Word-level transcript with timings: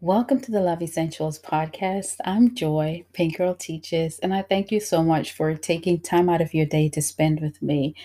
Welcome 0.00 0.40
to 0.42 0.52
the 0.52 0.60
Love 0.60 0.80
Essentials 0.80 1.40
podcast. 1.40 2.18
I'm 2.24 2.54
Joy, 2.54 3.04
Pink 3.14 3.36
Girl 3.36 3.56
Teaches, 3.56 4.20
and 4.20 4.32
I 4.32 4.42
thank 4.42 4.70
you 4.70 4.78
so 4.78 5.02
much 5.02 5.32
for 5.32 5.56
taking 5.56 5.98
time 5.98 6.28
out 6.28 6.40
of 6.40 6.54
your 6.54 6.66
day 6.66 6.88
to 6.90 7.02
spend 7.02 7.40
with 7.40 7.60
me. 7.60 7.96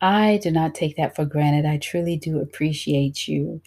I 0.00 0.40
do 0.42 0.50
not 0.50 0.74
take 0.74 0.96
that 0.96 1.14
for 1.14 1.26
granted. 1.26 1.66
I 1.66 1.76
truly 1.76 2.16
do 2.16 2.38
appreciate 2.38 3.28
you. 3.28 3.60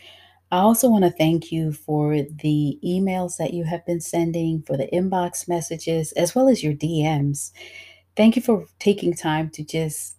I 0.51 0.57
also 0.57 0.89
want 0.89 1.03
to 1.03 1.11
thank 1.11 1.51
you 1.51 1.71
for 1.71 2.15
the 2.15 2.79
emails 2.83 3.37
that 3.37 3.53
you 3.53 3.65
have 3.65 3.85
been 3.85 4.01
sending, 4.01 4.63
for 4.63 4.75
the 4.75 4.89
inbox 4.91 5.47
messages, 5.47 6.13
as 6.13 6.33
well 6.33 6.47
as 6.47 6.63
your 6.63 6.73
DMs. 6.73 7.51
Thank 8.15 8.35
you 8.35 8.41
for 8.41 8.65
taking 8.79 9.13
time 9.13 9.51
to 9.51 9.63
just 9.63 10.16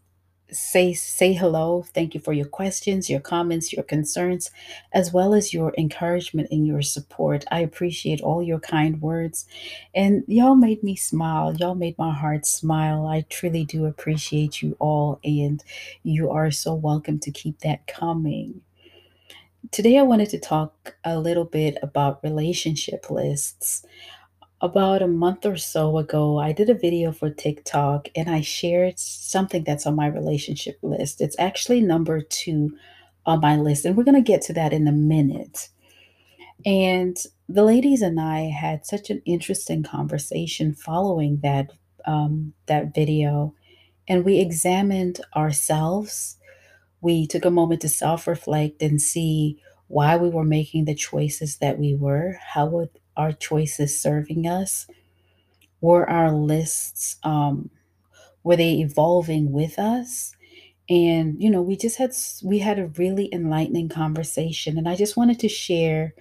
say 0.50 0.94
say 0.94 1.32
hello. 1.32 1.84
Thank 1.94 2.14
you 2.14 2.20
for 2.20 2.32
your 2.32 2.46
questions, 2.46 3.10
your 3.10 3.20
comments, 3.20 3.72
your 3.72 3.82
concerns, 3.82 4.50
as 4.92 5.12
well 5.12 5.34
as 5.34 5.52
your 5.52 5.74
encouragement 5.76 6.48
and 6.50 6.66
your 6.66 6.82
support. 6.82 7.44
I 7.50 7.60
appreciate 7.60 8.20
all 8.20 8.42
your 8.42 8.60
kind 8.60 9.00
words. 9.02 9.46
And 9.94 10.24
y'all 10.26 10.54
made 10.54 10.82
me 10.82 10.96
smile. 10.96 11.54
Y'all 11.54 11.74
made 11.74 11.98
my 11.98 12.14
heart 12.14 12.46
smile. 12.46 13.06
I 13.06 13.22
truly 13.28 13.64
do 13.64 13.86
appreciate 13.86 14.62
you 14.62 14.76
all 14.78 15.20
and 15.24 15.62
you 16.02 16.30
are 16.30 16.50
so 16.50 16.74
welcome 16.74 17.18
to 17.20 17.30
keep 17.30 17.60
that 17.60 17.86
coming. 17.86 18.62
Today 19.70 19.98
I 19.98 20.02
wanted 20.02 20.30
to 20.30 20.38
talk 20.38 20.96
a 21.04 21.18
little 21.18 21.44
bit 21.44 21.76
about 21.82 22.22
relationship 22.24 23.10
lists. 23.10 23.84
About 24.60 25.02
a 25.02 25.06
month 25.06 25.46
or 25.46 25.56
so 25.56 25.98
ago, 25.98 26.38
I 26.38 26.50
did 26.50 26.68
a 26.68 26.74
video 26.74 27.12
for 27.12 27.30
TikTok 27.30 28.08
and 28.16 28.28
I 28.28 28.40
shared 28.40 28.98
something 28.98 29.62
that's 29.62 29.86
on 29.86 29.94
my 29.94 30.08
relationship 30.08 30.80
list. 30.82 31.20
It's 31.20 31.38
actually 31.38 31.80
number 31.80 32.20
two 32.20 32.76
on 33.24 33.40
my 33.40 33.56
list, 33.56 33.84
and 33.84 33.96
we're 33.96 34.02
going 34.02 34.16
to 34.16 34.20
get 34.20 34.42
to 34.42 34.52
that 34.54 34.72
in 34.72 34.88
a 34.88 34.92
minute. 34.92 35.68
And 36.66 37.16
the 37.48 37.62
ladies 37.62 38.02
and 38.02 38.20
I 38.20 38.50
had 38.50 38.84
such 38.84 39.10
an 39.10 39.22
interesting 39.26 39.84
conversation 39.84 40.74
following 40.74 41.38
that 41.44 41.70
um, 42.04 42.52
that 42.66 42.94
video, 42.94 43.54
and 44.08 44.24
we 44.24 44.40
examined 44.40 45.20
ourselves. 45.36 46.36
We 47.00 47.28
took 47.28 47.44
a 47.44 47.50
moment 47.50 47.82
to 47.82 47.88
self-reflect 47.88 48.82
and 48.82 49.00
see 49.00 49.62
why 49.86 50.16
we 50.16 50.30
were 50.30 50.44
making 50.44 50.86
the 50.86 50.96
choices 50.96 51.58
that 51.58 51.78
we 51.78 51.94
were, 51.94 52.38
how 52.44 52.66
would 52.66 52.90
our 53.18 53.32
choices 53.32 54.00
serving 54.00 54.46
us? 54.46 54.86
Were 55.82 56.08
our 56.08 56.32
lists 56.32 57.18
um, 57.24 57.70
were 58.42 58.56
they 58.56 58.74
evolving 58.74 59.52
with 59.52 59.78
us? 59.78 60.34
And 60.88 61.42
you 61.42 61.50
know, 61.50 61.62
we 61.62 61.76
just 61.76 61.98
had 61.98 62.12
we 62.42 62.60
had 62.60 62.78
a 62.78 62.86
really 62.88 63.28
enlightening 63.32 63.90
conversation, 63.90 64.78
and 64.78 64.88
I 64.88 64.96
just 64.96 65.16
wanted 65.16 65.38
to 65.40 65.48
share 65.48 66.14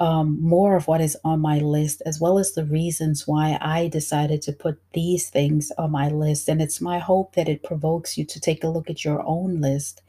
um, 0.00 0.38
more 0.42 0.76
of 0.76 0.88
what 0.88 1.00
is 1.00 1.16
on 1.24 1.40
my 1.40 1.58
list, 1.60 2.02
as 2.04 2.20
well 2.20 2.38
as 2.38 2.54
the 2.54 2.64
reasons 2.64 3.28
why 3.28 3.58
I 3.60 3.88
decided 3.88 4.42
to 4.42 4.52
put 4.52 4.80
these 4.92 5.30
things 5.30 5.70
on 5.78 5.92
my 5.92 6.08
list. 6.08 6.48
And 6.48 6.60
it's 6.60 6.80
my 6.80 6.98
hope 6.98 7.34
that 7.36 7.48
it 7.48 7.62
provokes 7.62 8.18
you 8.18 8.24
to 8.24 8.40
take 8.40 8.64
a 8.64 8.68
look 8.68 8.90
at 8.90 9.04
your 9.04 9.22
own 9.24 9.60
list, 9.60 10.02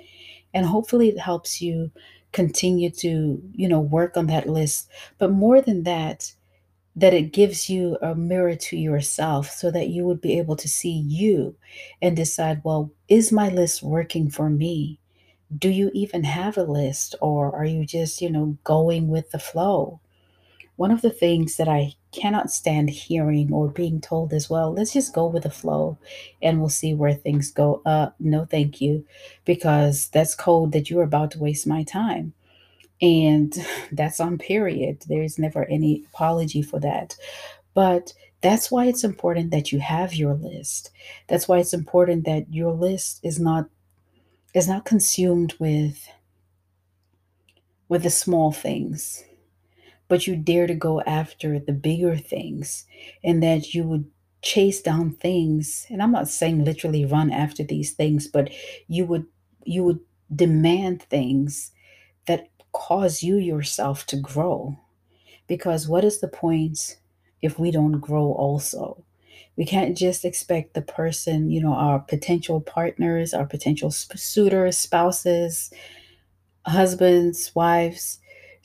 and 0.53 0.65
hopefully 0.65 1.09
it 1.09 1.19
helps 1.19 1.61
you 1.61 1.91
continue 2.33 2.89
to 2.91 3.41
you 3.55 3.67
know 3.67 3.79
work 3.79 4.17
on 4.17 4.27
that 4.27 4.49
list. 4.49 4.89
But 5.17 5.31
more 5.31 5.61
than 5.61 5.83
that, 5.83 6.33
that 6.95 7.13
it 7.13 7.33
gives 7.33 7.69
you 7.69 7.97
a 8.01 8.13
mirror 8.15 8.55
to 8.55 8.77
yourself 8.77 9.49
so 9.49 9.71
that 9.71 9.89
you 9.89 10.05
would 10.05 10.21
be 10.21 10.37
able 10.37 10.55
to 10.57 10.67
see 10.67 10.91
you 11.07 11.55
and 12.01 12.15
decide, 12.15 12.61
well, 12.63 12.91
is 13.07 13.31
my 13.31 13.49
list 13.49 13.81
working 13.81 14.29
for 14.29 14.49
me? 14.49 14.99
Do 15.57 15.69
you 15.69 15.91
even 15.93 16.23
have 16.23 16.57
a 16.57 16.63
list 16.63 17.15
or 17.21 17.55
are 17.55 17.65
you 17.65 17.85
just, 17.85 18.21
you 18.21 18.29
know, 18.29 18.57
going 18.63 19.07
with 19.07 19.31
the 19.31 19.39
flow? 19.39 19.99
One 20.75 20.91
of 20.91 21.01
the 21.01 21.09
things 21.09 21.57
that 21.57 21.67
I 21.67 21.93
cannot 22.13 22.51
stand 22.51 22.89
hearing 22.89 23.51
or 23.51 23.67
being 23.67 23.99
told 23.99 24.33
as 24.33 24.49
well, 24.49 24.73
let's 24.73 24.93
just 24.93 25.13
go 25.13 25.27
with 25.27 25.43
the 25.43 25.49
flow 25.49 25.97
and 26.41 26.59
we'll 26.59 26.69
see 26.69 26.93
where 26.93 27.13
things 27.13 27.51
go. 27.51 27.81
Uh, 27.85 28.09
no, 28.19 28.45
thank 28.45 28.79
you, 28.79 29.05
because 29.45 30.07
that's 30.09 30.35
cold 30.35 30.71
that 30.71 30.89
you're 30.89 31.03
about 31.03 31.31
to 31.31 31.39
waste 31.39 31.67
my 31.67 31.83
time. 31.83 32.33
And 33.01 33.53
that's 33.91 34.19
on 34.19 34.37
period. 34.37 35.03
There's 35.07 35.39
never 35.39 35.65
any 35.65 36.05
apology 36.13 36.61
for 36.61 36.79
that. 36.79 37.15
But 37.73 38.13
that's 38.41 38.69
why 38.69 38.85
it's 38.85 39.03
important 39.03 39.51
that 39.51 39.71
you 39.71 39.79
have 39.79 40.13
your 40.13 40.33
list. 40.33 40.91
That's 41.27 41.47
why 41.47 41.59
it's 41.59 41.73
important 41.73 42.25
that 42.25 42.53
your 42.53 42.71
list 42.71 43.19
is 43.23 43.39
not 43.39 43.69
is 44.53 44.67
not 44.67 44.85
consumed 44.85 45.55
with 45.59 46.07
with 47.87 48.03
the 48.03 48.09
small 48.09 48.51
things, 48.51 49.23
but 50.13 50.27
you 50.27 50.35
dare 50.35 50.67
to 50.67 50.75
go 50.75 51.01
after 51.07 51.57
the 51.57 51.73
bigger 51.73 52.15
things 52.15 52.85
and 53.23 53.41
that 53.41 53.73
you 53.73 53.83
would 53.83 54.05
chase 54.43 54.79
down 54.79 55.09
things. 55.09 55.87
And 55.89 56.03
I'm 56.03 56.11
not 56.11 56.27
saying 56.27 56.63
literally 56.63 57.03
run 57.03 57.31
after 57.31 57.63
these 57.63 57.93
things, 57.93 58.27
but 58.27 58.51
you 58.87 59.05
would 59.05 59.25
you 59.63 59.83
would 59.83 60.01
demand 60.35 61.01
things 61.01 61.71
that 62.27 62.47
cause 62.73 63.23
you 63.23 63.37
yourself 63.37 64.05
to 64.05 64.15
grow. 64.15 64.77
Because 65.47 65.87
what 65.87 66.05
is 66.05 66.19
the 66.19 66.27
point 66.27 66.99
if 67.41 67.57
we 67.57 67.71
don't 67.71 67.99
grow 67.99 68.33
also? 68.33 69.03
We 69.55 69.65
can't 69.65 69.97
just 69.97 70.25
expect 70.25 70.75
the 70.75 70.83
person, 70.83 71.49
you 71.49 71.59
know, 71.59 71.73
our 71.73 71.97
potential 71.97 72.61
partners, 72.61 73.33
our 73.33 73.47
potential 73.47 73.89
suitors, 73.89 74.77
spouses, 74.77 75.73
husbands, 76.67 77.51
wives, 77.55 78.19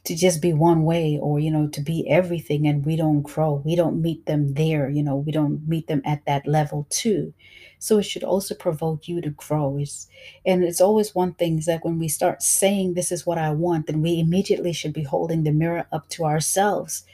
to 0.08 0.16
just 0.16 0.40
be 0.40 0.54
one 0.54 0.84
way 0.84 1.18
or, 1.20 1.38
you 1.38 1.50
know, 1.50 1.68
to 1.68 1.82
be 1.82 2.08
everything 2.08 2.66
and 2.66 2.86
we 2.86 2.96
don't 2.96 3.20
grow. 3.20 3.62
We 3.62 3.76
don't 3.76 4.00
meet 4.00 4.24
them 4.24 4.54
there, 4.54 4.88
you 4.88 5.02
know, 5.02 5.16
we 5.16 5.32
don't 5.32 5.68
meet 5.68 5.86
them 5.86 6.00
at 6.06 6.24
that 6.24 6.46
level 6.46 6.86
too. 6.88 7.34
So 7.78 7.98
it 7.98 8.04
should 8.04 8.24
also 8.24 8.54
provoke 8.54 9.06
you 9.06 9.20
to 9.20 9.28
grow. 9.28 9.76
It's, 9.76 10.08
and 10.46 10.64
it's 10.64 10.80
always 10.80 11.14
one 11.14 11.34
thing 11.34 11.58
is 11.58 11.66
that 11.66 11.84
when 11.84 11.98
we 11.98 12.08
start 12.08 12.42
saying 12.42 12.94
this 12.94 13.12
is 13.12 13.26
what 13.26 13.36
I 13.36 13.50
want, 13.50 13.86
then 13.86 14.00
we 14.00 14.18
immediately 14.18 14.72
should 14.72 14.94
be 14.94 15.02
holding 15.02 15.44
the 15.44 15.52
mirror 15.52 15.86
up 15.92 16.08
to 16.10 16.24
ourselves 16.24 17.04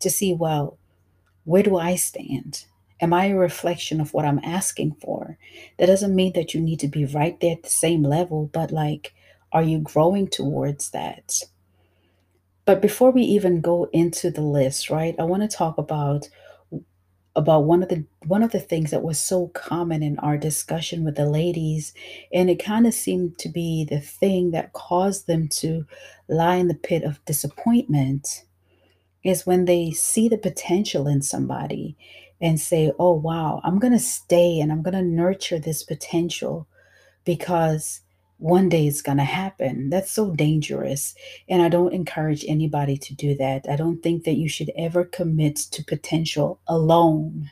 to 0.00 0.10
see, 0.10 0.34
well, 0.34 0.76
where 1.44 1.62
do 1.62 1.76
I 1.76 1.96
stand? 1.96 2.64
Am 3.00 3.12
I 3.12 3.26
a 3.26 3.36
reflection 3.36 4.00
of 4.00 4.12
what 4.12 4.24
I'm 4.24 4.40
asking 4.42 4.96
for? 5.00 5.38
That 5.78 5.86
doesn't 5.86 6.16
mean 6.16 6.32
that 6.34 6.54
you 6.54 6.60
need 6.60 6.80
to 6.80 6.88
be 6.88 7.04
right 7.04 7.38
there 7.40 7.52
at 7.52 7.62
the 7.62 7.70
same 7.70 8.02
level, 8.02 8.50
but 8.52 8.72
like, 8.72 9.14
are 9.52 9.62
you 9.62 9.78
growing 9.78 10.28
towards 10.28 10.90
that? 10.90 11.42
But 12.70 12.80
before 12.80 13.10
we 13.10 13.22
even 13.22 13.60
go 13.62 13.88
into 13.92 14.30
the 14.30 14.42
list, 14.42 14.90
right? 14.90 15.16
I 15.18 15.24
want 15.24 15.42
to 15.42 15.48
talk 15.48 15.76
about 15.76 16.28
about 17.34 17.64
one 17.64 17.82
of 17.82 17.88
the 17.88 18.04
one 18.26 18.44
of 18.44 18.52
the 18.52 18.60
things 18.60 18.92
that 18.92 19.02
was 19.02 19.18
so 19.18 19.48
common 19.48 20.04
in 20.04 20.16
our 20.20 20.38
discussion 20.38 21.02
with 21.04 21.16
the 21.16 21.26
ladies 21.26 21.92
and 22.32 22.48
it 22.48 22.62
kind 22.62 22.86
of 22.86 22.94
seemed 22.94 23.38
to 23.38 23.48
be 23.48 23.84
the 23.84 23.98
thing 24.00 24.52
that 24.52 24.72
caused 24.72 25.26
them 25.26 25.48
to 25.48 25.84
lie 26.28 26.56
in 26.56 26.68
the 26.68 26.74
pit 26.74 27.02
of 27.02 27.24
disappointment 27.24 28.44
is 29.24 29.44
when 29.46 29.64
they 29.64 29.90
see 29.90 30.28
the 30.28 30.38
potential 30.38 31.08
in 31.08 31.22
somebody 31.22 31.96
and 32.40 32.60
say, 32.60 32.92
"Oh 33.00 33.14
wow, 33.14 33.60
I'm 33.64 33.80
going 33.80 33.92
to 33.94 33.98
stay 33.98 34.60
and 34.60 34.72
I'm 34.72 34.82
going 34.82 34.94
to 34.94 35.02
nurture 35.02 35.58
this 35.58 35.82
potential 35.82 36.68
because 37.24 38.02
one 38.40 38.70
day 38.70 38.86
it's 38.86 39.02
going 39.02 39.18
to 39.18 39.24
happen. 39.24 39.90
That's 39.90 40.10
so 40.10 40.30
dangerous. 40.30 41.14
And 41.48 41.60
I 41.60 41.68
don't 41.68 41.92
encourage 41.92 42.44
anybody 42.48 42.96
to 42.96 43.14
do 43.14 43.34
that. 43.36 43.66
I 43.68 43.76
don't 43.76 44.02
think 44.02 44.24
that 44.24 44.36
you 44.36 44.48
should 44.48 44.72
ever 44.76 45.04
commit 45.04 45.56
to 45.56 45.84
potential 45.84 46.58
alone. 46.66 47.50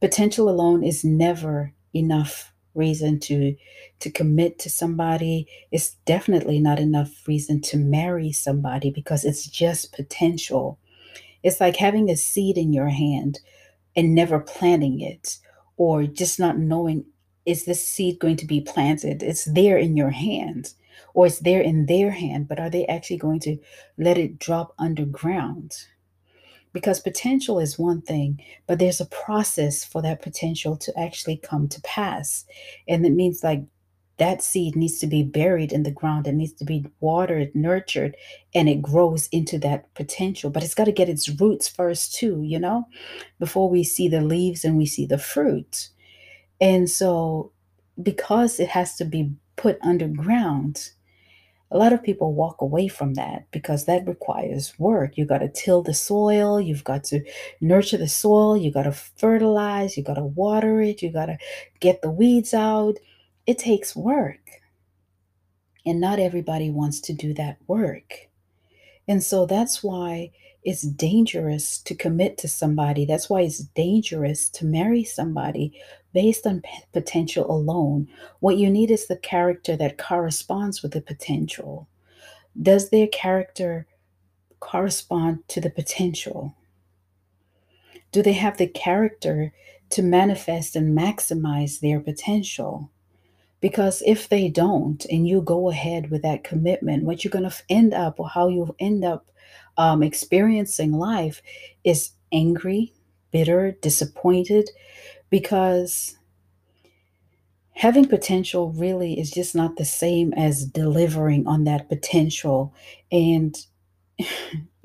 Potential 0.00 0.48
alone 0.48 0.82
is 0.82 1.04
never 1.04 1.72
enough 1.94 2.52
reason 2.74 3.18
to 3.18 3.56
to 4.00 4.10
commit 4.10 4.58
to 4.58 4.68
somebody 4.68 5.48
it's 5.72 5.94
definitely 6.04 6.60
not 6.60 6.78
enough 6.78 7.26
reason 7.26 7.58
to 7.58 7.78
marry 7.78 8.30
somebody 8.30 8.90
because 8.90 9.24
it's 9.24 9.46
just 9.46 9.94
potential 9.94 10.78
it's 11.42 11.58
like 11.58 11.76
having 11.76 12.10
a 12.10 12.16
seed 12.16 12.58
in 12.58 12.74
your 12.74 12.90
hand 12.90 13.40
and 13.96 14.14
never 14.14 14.38
planting 14.38 15.00
it 15.00 15.38
or 15.78 16.04
just 16.04 16.38
not 16.38 16.58
knowing 16.58 17.06
is 17.46 17.64
this 17.64 17.86
seed 17.86 18.18
going 18.18 18.36
to 18.36 18.46
be 18.46 18.60
planted? 18.60 19.22
It's 19.22 19.44
there 19.44 19.78
in 19.78 19.96
your 19.96 20.10
hand, 20.10 20.74
or 21.14 21.26
it's 21.26 21.38
there 21.38 21.60
in 21.62 21.86
their 21.86 22.10
hand, 22.10 22.48
but 22.48 22.58
are 22.58 22.68
they 22.68 22.84
actually 22.86 23.18
going 23.18 23.40
to 23.40 23.56
let 23.96 24.18
it 24.18 24.38
drop 24.38 24.74
underground? 24.78 25.76
Because 26.72 27.00
potential 27.00 27.58
is 27.58 27.78
one 27.78 28.02
thing, 28.02 28.42
but 28.66 28.78
there's 28.78 29.00
a 29.00 29.06
process 29.06 29.82
for 29.84 30.02
that 30.02 30.20
potential 30.20 30.76
to 30.76 30.98
actually 30.98 31.38
come 31.38 31.68
to 31.68 31.80
pass. 31.80 32.44
And 32.86 33.06
it 33.06 33.12
means 33.12 33.42
like 33.42 33.62
that 34.18 34.42
seed 34.42 34.76
needs 34.76 34.98
to 34.98 35.06
be 35.06 35.22
buried 35.22 35.72
in 35.72 35.84
the 35.84 35.90
ground. 35.90 36.26
It 36.26 36.34
needs 36.34 36.52
to 36.54 36.64
be 36.64 36.86
watered, 37.00 37.54
nurtured, 37.54 38.16
and 38.54 38.68
it 38.68 38.82
grows 38.82 39.28
into 39.28 39.58
that 39.58 39.94
potential. 39.94 40.50
But 40.50 40.64
it's 40.64 40.74
got 40.74 40.84
to 40.84 40.92
get 40.92 41.08
its 41.08 41.28
roots 41.28 41.68
first, 41.68 42.14
too, 42.14 42.42
you 42.42 42.58
know, 42.58 42.88
before 43.38 43.70
we 43.70 43.84
see 43.84 44.08
the 44.08 44.20
leaves 44.20 44.64
and 44.64 44.76
we 44.76 44.86
see 44.86 45.06
the 45.06 45.18
fruit. 45.18 45.88
And 46.60 46.90
so, 46.90 47.52
because 48.02 48.60
it 48.60 48.68
has 48.68 48.96
to 48.96 49.04
be 49.04 49.32
put 49.56 49.78
underground, 49.82 50.90
a 51.70 51.78
lot 51.78 51.92
of 51.92 52.02
people 52.02 52.32
walk 52.32 52.60
away 52.60 52.88
from 52.88 53.14
that 53.14 53.50
because 53.50 53.86
that 53.86 54.06
requires 54.06 54.78
work. 54.78 55.16
You 55.16 55.24
got 55.24 55.38
to 55.38 55.48
till 55.48 55.82
the 55.82 55.94
soil, 55.94 56.60
you've 56.60 56.84
got 56.84 57.04
to 57.04 57.20
nurture 57.60 57.96
the 57.96 58.08
soil, 58.08 58.56
you 58.56 58.70
got 58.70 58.84
to 58.84 58.92
fertilize, 58.92 59.96
you 59.96 60.04
got 60.04 60.14
to 60.14 60.24
water 60.24 60.80
it, 60.80 61.02
you 61.02 61.10
got 61.10 61.26
to 61.26 61.38
get 61.80 62.02
the 62.02 62.10
weeds 62.10 62.54
out. 62.54 62.96
It 63.46 63.58
takes 63.58 63.96
work. 63.96 64.40
And 65.84 66.00
not 66.00 66.18
everybody 66.18 66.70
wants 66.70 67.00
to 67.02 67.12
do 67.12 67.34
that 67.34 67.58
work. 67.66 68.28
And 69.08 69.22
so 69.22 69.46
that's 69.46 69.82
why 69.82 70.32
it's 70.64 70.82
dangerous 70.82 71.78
to 71.78 71.94
commit 71.94 72.38
to 72.38 72.48
somebody. 72.48 73.04
That's 73.04 73.30
why 73.30 73.42
it's 73.42 73.58
dangerous 73.58 74.48
to 74.50 74.64
marry 74.64 75.04
somebody 75.04 75.80
based 76.16 76.46
on 76.46 76.62
potential 76.94 77.44
alone. 77.50 78.08
What 78.40 78.56
you 78.56 78.70
need 78.70 78.90
is 78.90 79.06
the 79.06 79.18
character 79.18 79.76
that 79.76 79.98
corresponds 79.98 80.82
with 80.82 80.92
the 80.92 81.02
potential. 81.02 81.88
Does 82.62 82.88
their 82.88 83.06
character 83.06 83.86
correspond 84.58 85.46
to 85.48 85.60
the 85.60 85.68
potential? 85.68 86.56
Do 88.12 88.22
they 88.22 88.32
have 88.32 88.56
the 88.56 88.66
character 88.66 89.52
to 89.90 90.02
manifest 90.02 90.74
and 90.74 90.96
maximize 90.96 91.80
their 91.80 92.00
potential? 92.00 92.90
Because 93.60 94.02
if 94.06 94.30
they 94.30 94.48
don't, 94.48 95.04
and 95.10 95.28
you 95.28 95.42
go 95.42 95.68
ahead 95.68 96.10
with 96.10 96.22
that 96.22 96.44
commitment, 96.44 97.04
what 97.04 97.24
you're 97.24 97.30
going 97.30 97.50
to 97.50 97.62
end 97.68 97.92
up, 97.92 98.18
or 98.18 98.30
how 98.30 98.48
you 98.48 98.74
end 98.78 99.04
up 99.04 99.26
um, 99.76 100.02
experiencing 100.02 100.92
life, 100.92 101.42
is 101.84 102.12
angry, 102.32 102.94
bitter, 103.32 103.72
disappointed, 103.82 104.70
because 105.36 106.16
having 107.74 108.08
potential 108.08 108.70
really 108.70 109.20
is 109.20 109.30
just 109.30 109.54
not 109.54 109.76
the 109.76 109.84
same 109.84 110.32
as 110.32 110.64
delivering 110.64 111.46
on 111.46 111.64
that 111.64 111.90
potential. 111.90 112.72
And 113.12 113.54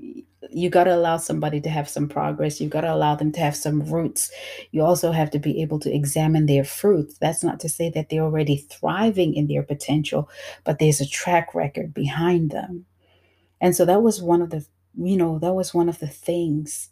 you 0.49 0.69
got 0.69 0.83
to 0.83 0.93
allow 0.93 1.15
somebody 1.15 1.61
to 1.61 1.69
have 1.69 1.87
some 1.87 2.09
progress. 2.09 2.59
you've 2.59 2.69
got 2.69 2.81
to 2.81 2.93
allow 2.93 3.15
them 3.15 3.31
to 3.31 3.39
have 3.39 3.55
some 3.55 3.79
roots. 3.83 4.29
You 4.71 4.83
also 4.83 5.13
have 5.13 5.31
to 5.31 5.39
be 5.39 5.61
able 5.61 5.79
to 5.79 5.95
examine 5.95 6.47
their 6.47 6.65
fruits. 6.65 7.17
That's 7.17 7.45
not 7.45 7.61
to 7.61 7.69
say 7.69 7.89
that 7.91 8.09
they're 8.09 8.21
already 8.21 8.57
thriving 8.57 9.33
in 9.33 9.47
their 9.47 9.63
potential, 9.63 10.29
but 10.65 10.79
there's 10.79 10.99
a 10.99 11.07
track 11.07 11.55
record 11.55 11.93
behind 11.93 12.51
them. 12.51 12.85
And 13.61 13.73
so 13.73 13.85
that 13.85 14.01
was 14.01 14.21
one 14.21 14.41
of 14.41 14.49
the, 14.49 14.65
you 14.97 15.15
know, 15.15 15.39
that 15.39 15.53
was 15.53 15.73
one 15.73 15.87
of 15.87 15.99
the 15.99 16.07
things 16.07 16.89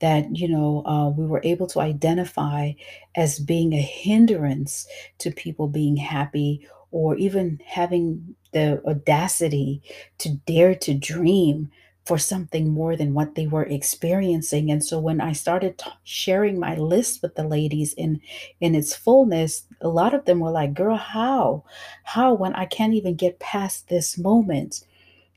that 0.00 0.36
you 0.36 0.48
know 0.48 0.82
uh, 0.86 1.08
we 1.10 1.26
were 1.26 1.40
able 1.44 1.66
to 1.68 1.80
identify 1.80 2.72
as 3.16 3.38
being 3.38 3.72
a 3.72 3.80
hindrance 3.80 4.86
to 5.18 5.30
people 5.30 5.68
being 5.68 5.96
happy 5.96 6.66
or 6.90 7.16
even 7.16 7.60
having 7.66 8.34
the 8.52 8.82
audacity 8.86 9.82
to 10.18 10.30
dare 10.46 10.74
to 10.74 10.94
dream 10.94 11.70
for 12.06 12.16
something 12.16 12.70
more 12.70 12.96
than 12.96 13.12
what 13.12 13.34
they 13.34 13.46
were 13.46 13.64
experiencing. 13.64 14.70
And 14.70 14.82
so 14.82 14.98
when 14.98 15.20
i 15.20 15.32
started 15.32 15.76
t- 15.76 15.90
sharing 16.04 16.58
my 16.58 16.74
list 16.76 17.22
with 17.22 17.34
the 17.34 17.44
ladies 17.44 17.92
in 17.94 18.20
in 18.60 18.74
its 18.74 18.94
fullness 18.96 19.64
a 19.82 19.88
lot 19.88 20.14
of 20.14 20.24
them 20.24 20.40
were 20.40 20.50
like 20.50 20.72
girl 20.74 20.96
how? 20.96 21.64
How 22.04 22.32
when 22.34 22.54
i 22.54 22.64
can't 22.64 22.94
even 22.94 23.14
get 23.14 23.38
past 23.40 23.88
this 23.88 24.16
moment 24.16 24.84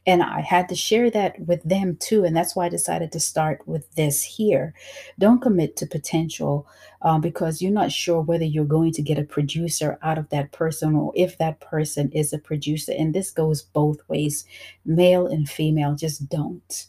and 0.06 0.24
I 0.24 0.42
had 0.42 0.68
to 0.70 0.76
share 0.76 1.12
that 1.12 1.40
with 1.40 1.64
them 1.64 1.96
too. 1.98 2.24
And 2.24 2.36
that's 2.36 2.56
why 2.56 2.66
I 2.66 2.70
decided 2.70 3.12
to 3.12 3.20
start 3.20 3.68
with 3.68 3.94
this 3.96 4.24
here. 4.24 4.74
Don't 5.20 5.42
commit 5.42 5.78
to 5.78 5.86
potential 5.86 6.68
um, 7.04 7.22
because 7.22 7.62
you're 7.62 7.72
not 7.72 7.92
sure 7.92 8.22
whether 8.22 8.44
you're 8.46 8.66
going 8.66 8.94
to 8.94 9.02
get 9.02 9.20
a 9.20 9.24
producer 9.24 10.00
out 10.02 10.18
of 10.18 10.30
that 10.30 10.52
person 10.52 10.96
or 10.96 11.12
if 11.16 11.38
that 11.38 11.60
person 11.60 12.12
is 12.14 12.34
a 12.34 12.40
producer. 12.40 12.94
And 12.98 13.14
this 13.14 13.32
goes 13.32 13.62
both 13.62 14.00
ways 14.10 14.46
male 14.86 15.28
and 15.28 15.48
female. 15.48 15.96
Just 15.96 16.30
don't. 16.30 16.88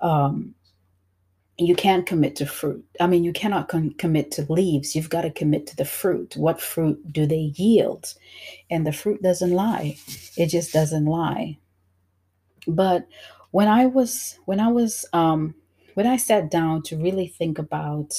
Um, 0.00 0.54
you 1.58 1.76
can't 1.76 2.06
commit 2.06 2.34
to 2.36 2.46
fruit. 2.46 2.84
I 2.98 3.06
mean, 3.06 3.24
you 3.24 3.32
cannot 3.32 3.68
com- 3.68 3.92
commit 3.92 4.32
to 4.32 4.52
leaves. 4.52 4.96
You've 4.96 5.10
got 5.10 5.22
to 5.22 5.30
commit 5.30 5.66
to 5.68 5.76
the 5.76 5.84
fruit. 5.84 6.36
What 6.36 6.60
fruit 6.60 7.12
do 7.12 7.26
they 7.26 7.52
yield? 7.54 8.14
And 8.70 8.86
the 8.86 8.92
fruit 8.92 9.22
doesn't 9.22 9.52
lie, 9.52 9.96
it 10.36 10.46
just 10.46 10.72
doesn't 10.72 11.04
lie. 11.04 11.58
But 12.66 13.06
when 13.50 13.68
I 13.68 13.86
was 13.86 14.38
when 14.44 14.60
I 14.60 14.68
was 14.68 15.04
um, 15.12 15.54
when 15.94 16.06
I 16.06 16.16
sat 16.16 16.50
down 16.50 16.82
to 16.84 16.96
really 16.96 17.26
think 17.26 17.58
about 17.58 18.14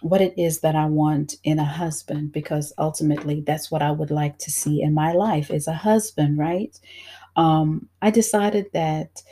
what 0.00 0.20
it 0.20 0.38
is 0.38 0.60
that 0.60 0.76
I 0.76 0.86
want 0.86 1.36
in 1.42 1.58
a 1.58 1.64
husband, 1.64 2.32
because 2.32 2.72
ultimately 2.78 3.40
that's 3.40 3.70
what 3.70 3.82
I 3.82 3.90
would 3.90 4.10
like 4.10 4.38
to 4.38 4.50
see 4.50 4.82
in 4.82 4.94
my 4.94 5.12
life 5.12 5.50
is 5.50 5.66
a 5.66 5.72
husband, 5.72 6.38
right? 6.38 6.78
Um, 7.36 7.88
I 8.00 8.10
decided 8.10 8.66
that 8.72 9.22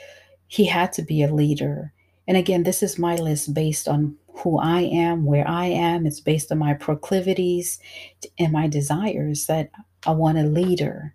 he 0.49 0.67
had 0.67 0.93
to 0.95 1.03
be 1.03 1.23
a 1.23 1.33
leader. 1.33 1.93
And 2.29 2.37
again, 2.37 2.65
this 2.65 2.83
is 2.83 2.99
my 2.99 3.15
list 3.15 3.55
based 3.55 3.87
on 3.87 4.17
who 4.39 4.59
I 4.59 4.83
am, 4.83 5.25
where 5.25 5.47
I 5.47 5.67
am. 5.67 6.07
It's 6.07 6.21
based 6.21 6.51
on 6.53 6.59
my 6.59 6.75
proclivities 6.75 7.79
and 8.39 8.53
my 8.53 8.67
desires 8.67 9.47
that 9.47 9.71
I 10.07 10.11
want 10.11 10.39
a 10.39 10.43
leader. 10.43 11.15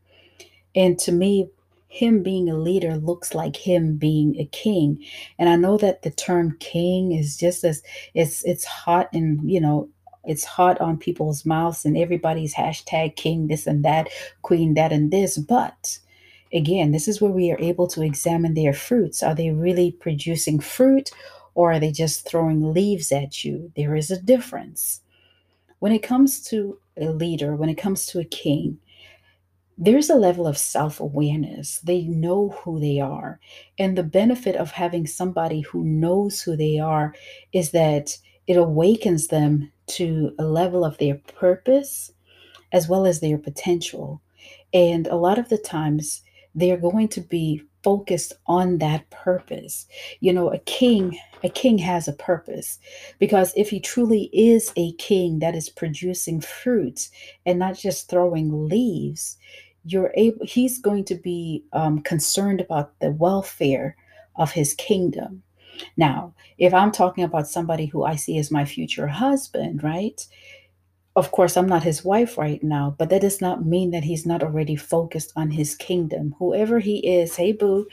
And 0.76 0.98
to 1.00 1.12
me, 1.12 1.50
him 1.92 2.24
being 2.24 2.48
a 2.50 2.56
leader 2.56 2.96
looks 2.96 3.36
like 3.36 3.58
him 3.58 3.98
being 3.98 4.40
a 4.40 4.46
king. 4.46 5.04
And 5.38 5.50
i 5.50 5.58
know 5.58 5.78
that 5.78 6.04
the 6.04 6.10
term 6.10 6.56
king 6.60 7.12
is 7.12 7.36
just 7.36 7.66
as 7.66 7.84
it's 8.14 8.44
it's 8.46 8.64
hot 8.64 9.10
and 9.14 9.52
you 9.52 9.60
know 9.60 9.90
it's 10.24 10.46
hot 10.46 10.80
on 10.80 10.98
people's 10.98 11.46
mouths 11.46 11.84
and 11.84 11.98
everybody's 11.98 12.56
hashtag 12.56 13.18
king 13.18 13.48
this 13.48 13.68
and 13.68 13.84
that 13.84 14.08
queen 14.42 14.74
that 14.76 14.94
and 14.94 15.12
this. 15.12 15.38
But 15.38 16.00
again 16.54 16.94
this 16.94 17.10
is 17.10 17.22
where 17.22 17.32
we 17.32 17.52
are 17.52 17.60
able 17.60 17.88
to 17.88 18.02
examine 18.02 18.54
their 18.54 18.74
fruits. 18.74 19.22
Are 19.22 19.36
they 19.36 19.52
really 19.52 19.92
producing 19.92 20.62
fruit 20.62 21.12
or 21.56 21.74
are 21.74 21.80
they 21.80 21.92
just 21.92 22.26
throwing 22.26 22.74
leaves 22.74 23.12
at 23.12 23.44
you? 23.44 23.70
There 23.76 23.98
is 23.98 24.10
a 24.10 24.22
difference. 24.22 25.02
When 25.80 25.92
it 25.92 26.04
comes 26.04 26.42
to 26.44 26.78
a 26.98 27.10
leader 27.10 27.56
when 27.56 27.70
it 27.70 27.78
comes 27.78 28.06
to 28.06 28.20
a 28.20 28.26
king 28.26 28.78
there's 29.82 30.12
a 30.12 30.16
level 30.16 30.46
of 30.46 30.60
self 30.60 31.00
awareness. 31.00 31.80
They 31.80 32.04
know 32.04 32.50
who 32.50 32.80
they 32.80 33.00
are. 33.00 33.40
And 33.80 33.98
the 33.98 34.04
benefit 34.04 34.56
of 34.56 34.70
having 34.70 35.08
somebody 35.08 35.62
who 35.62 35.84
knows 35.84 36.40
who 36.40 36.56
they 36.56 36.78
are 36.78 37.16
is 37.52 37.72
that 37.72 38.16
it 38.46 38.58
awakens 38.58 39.28
them 39.28 39.72
to 39.88 40.36
a 40.38 40.44
level 40.46 40.86
of 40.86 41.00
their 41.00 41.16
purpose 41.16 42.12
as 42.72 42.88
well 42.88 43.08
as 43.08 43.20
their 43.20 43.40
potential. 43.40 44.22
And 44.72 45.08
a 45.08 45.16
lot 45.16 45.40
of 45.40 45.50
the 45.50 45.58
times, 45.58 46.22
they're 46.54 46.78
going 46.78 47.08
to 47.10 47.22
be 47.22 47.64
focused 47.84 48.34
on 48.46 48.78
that 48.78 49.10
purpose. 49.10 49.88
You 50.20 50.34
know, 50.34 50.52
a 50.52 50.60
king, 50.60 51.18
a 51.44 51.50
king 51.50 51.80
has 51.80 52.08
a 52.08 52.14
purpose 52.14 52.78
because 53.20 53.54
if 53.56 53.70
he 53.72 53.80
truly 53.80 54.30
is 54.34 54.72
a 54.76 54.94
king 54.94 55.40
that 55.40 55.56
is 55.56 55.70
producing 55.70 56.42
fruits 56.42 57.10
and 57.46 57.58
not 57.58 57.78
just 57.78 58.10
throwing 58.10 58.68
leaves, 58.68 59.38
you're 59.86 60.12
able 60.16 60.46
he's 60.46 60.80
going 60.80 61.04
to 61.06 61.16
be 61.16 61.64
um, 61.74 62.02
concerned 62.02 62.62
about 62.62 63.00
the 63.00 63.12
welfare 63.12 63.96
of 64.36 64.52
his 64.52 64.74
kingdom. 64.76 65.44
Now 65.98 66.34
if 66.58 66.74
i'm 66.74 66.92
talking 66.92 67.24
about 67.24 67.48
somebody 67.48 67.86
who 67.88 68.04
i 68.04 68.16
see 68.16 68.38
as 68.38 68.52
my 68.52 68.66
future 68.66 69.08
husband 69.08 69.84
right 69.84 70.26
of 71.16 71.32
course 71.32 71.58
i'm 71.58 71.68
not 71.68 71.84
his 71.84 72.06
wife 72.06 72.38
right 72.38 72.64
now 72.64 72.96
but 72.98 73.10
that 73.10 73.22
does 73.22 73.42
not 73.42 73.66
mean 73.66 73.92
that 73.92 74.04
he's 74.04 74.26
not 74.26 74.44
already 74.44 74.76
focused 74.76 75.34
on 75.36 75.52
his 75.52 75.76
kingdom 75.76 76.36
whoever 76.40 76.80
he 76.80 77.00
is 77.00 77.36
hey 77.36 77.52
boo 77.52 77.88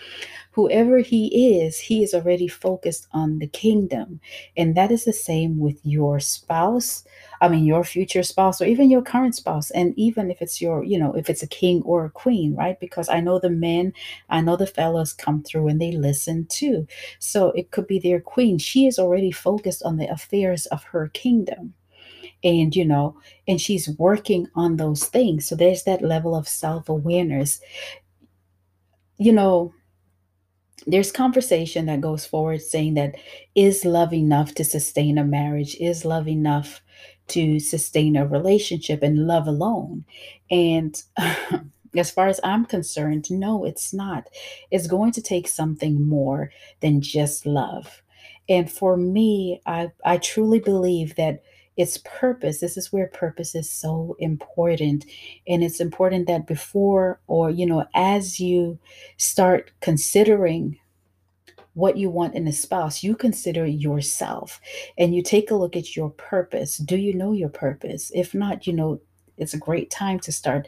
whoever 0.52 0.98
he 0.98 1.56
is, 1.56 1.78
he 1.78 2.02
is 2.02 2.14
already 2.14 2.48
focused 2.48 3.06
on 3.12 3.38
the 3.38 3.46
kingdom. 3.46 4.20
And 4.56 4.74
that 4.76 4.90
is 4.90 5.04
the 5.04 5.12
same 5.12 5.58
with 5.60 5.78
your 5.84 6.20
spouse. 6.20 7.04
I 7.40 7.48
mean, 7.48 7.64
your 7.64 7.84
future 7.84 8.24
spouse, 8.24 8.60
or 8.60 8.64
even 8.64 8.90
your 8.90 9.02
current 9.02 9.36
spouse. 9.36 9.70
And 9.70 9.94
even 9.96 10.30
if 10.32 10.42
it's 10.42 10.60
your, 10.60 10.82
you 10.84 10.98
know, 10.98 11.12
if 11.14 11.30
it's 11.30 11.44
a 11.44 11.46
king 11.46 11.82
or 11.84 12.04
a 12.06 12.10
queen, 12.10 12.56
right? 12.56 12.80
Because 12.80 13.08
I 13.08 13.20
know 13.20 13.38
the 13.38 13.50
men, 13.50 13.92
I 14.30 14.40
know 14.40 14.56
the 14.56 14.66
fellows 14.66 15.12
come 15.12 15.44
through 15.44 15.68
and 15.68 15.80
they 15.80 15.92
listen 15.92 16.46
too. 16.46 16.88
So 17.20 17.52
it 17.52 17.70
could 17.70 17.86
be 17.86 18.00
their 18.00 18.20
queen. 18.20 18.58
She 18.58 18.86
is 18.86 18.98
already 18.98 19.30
focused 19.30 19.84
on 19.84 19.96
the 19.96 20.10
affairs 20.10 20.66
of 20.66 20.82
her 20.84 21.08
kingdom 21.08 21.74
and 22.44 22.74
you 22.76 22.84
know 22.84 23.16
and 23.46 23.60
she's 23.60 23.88
working 23.98 24.48
on 24.54 24.76
those 24.76 25.04
things. 25.04 25.48
So 25.48 25.56
there's 25.56 25.84
that 25.84 26.02
level 26.02 26.34
of 26.34 26.48
self-awareness. 26.48 27.60
You 29.18 29.32
know 29.32 29.74
there's 30.86 31.12
conversation 31.12 31.86
that 31.86 32.00
goes 32.00 32.24
forward 32.24 32.62
saying 32.62 32.94
that 32.94 33.16
is 33.54 33.84
love 33.84 34.12
enough 34.12 34.54
to 34.54 34.64
sustain 34.64 35.18
a 35.18 35.24
marriage? 35.24 35.76
Is 35.80 36.04
love 36.04 36.28
enough 36.28 36.80
to 37.28 37.58
sustain 37.60 38.16
a 38.16 38.26
relationship 38.26 39.02
and 39.02 39.26
love 39.26 39.46
alone? 39.46 40.04
And 40.50 41.00
as 41.96 42.10
far 42.10 42.28
as 42.28 42.38
i'm 42.44 42.64
concerned 42.66 43.30
no 43.30 43.64
it's 43.64 43.92
not. 43.92 44.28
It's 44.70 44.86
going 44.86 45.12
to 45.12 45.22
take 45.22 45.48
something 45.48 46.06
more 46.06 46.50
than 46.80 47.00
just 47.00 47.46
love. 47.46 48.02
And 48.48 48.70
for 48.70 48.96
me 48.96 49.60
i 49.66 49.90
i 50.04 50.16
truly 50.18 50.60
believe 50.60 51.16
that 51.16 51.42
it's 51.78 51.98
purpose. 51.98 52.58
This 52.58 52.76
is 52.76 52.92
where 52.92 53.06
purpose 53.06 53.54
is 53.54 53.70
so 53.70 54.16
important. 54.18 55.06
And 55.46 55.62
it's 55.62 55.80
important 55.80 56.26
that 56.26 56.46
before 56.46 57.20
or, 57.28 57.50
you 57.50 57.64
know, 57.64 57.86
as 57.94 58.40
you 58.40 58.78
start 59.16 59.70
considering 59.80 60.78
what 61.74 61.96
you 61.96 62.10
want 62.10 62.34
in 62.34 62.48
a 62.48 62.52
spouse, 62.52 63.04
you 63.04 63.14
consider 63.14 63.64
yourself 63.64 64.60
and 64.98 65.14
you 65.14 65.22
take 65.22 65.52
a 65.52 65.54
look 65.54 65.76
at 65.76 65.94
your 65.94 66.10
purpose. 66.10 66.78
Do 66.78 66.96
you 66.96 67.14
know 67.14 67.32
your 67.32 67.48
purpose? 67.48 68.10
If 68.12 68.34
not, 68.34 68.66
you 68.66 68.72
know, 68.72 69.00
it's 69.36 69.54
a 69.54 69.58
great 69.58 69.88
time 69.88 70.18
to 70.20 70.32
start 70.32 70.66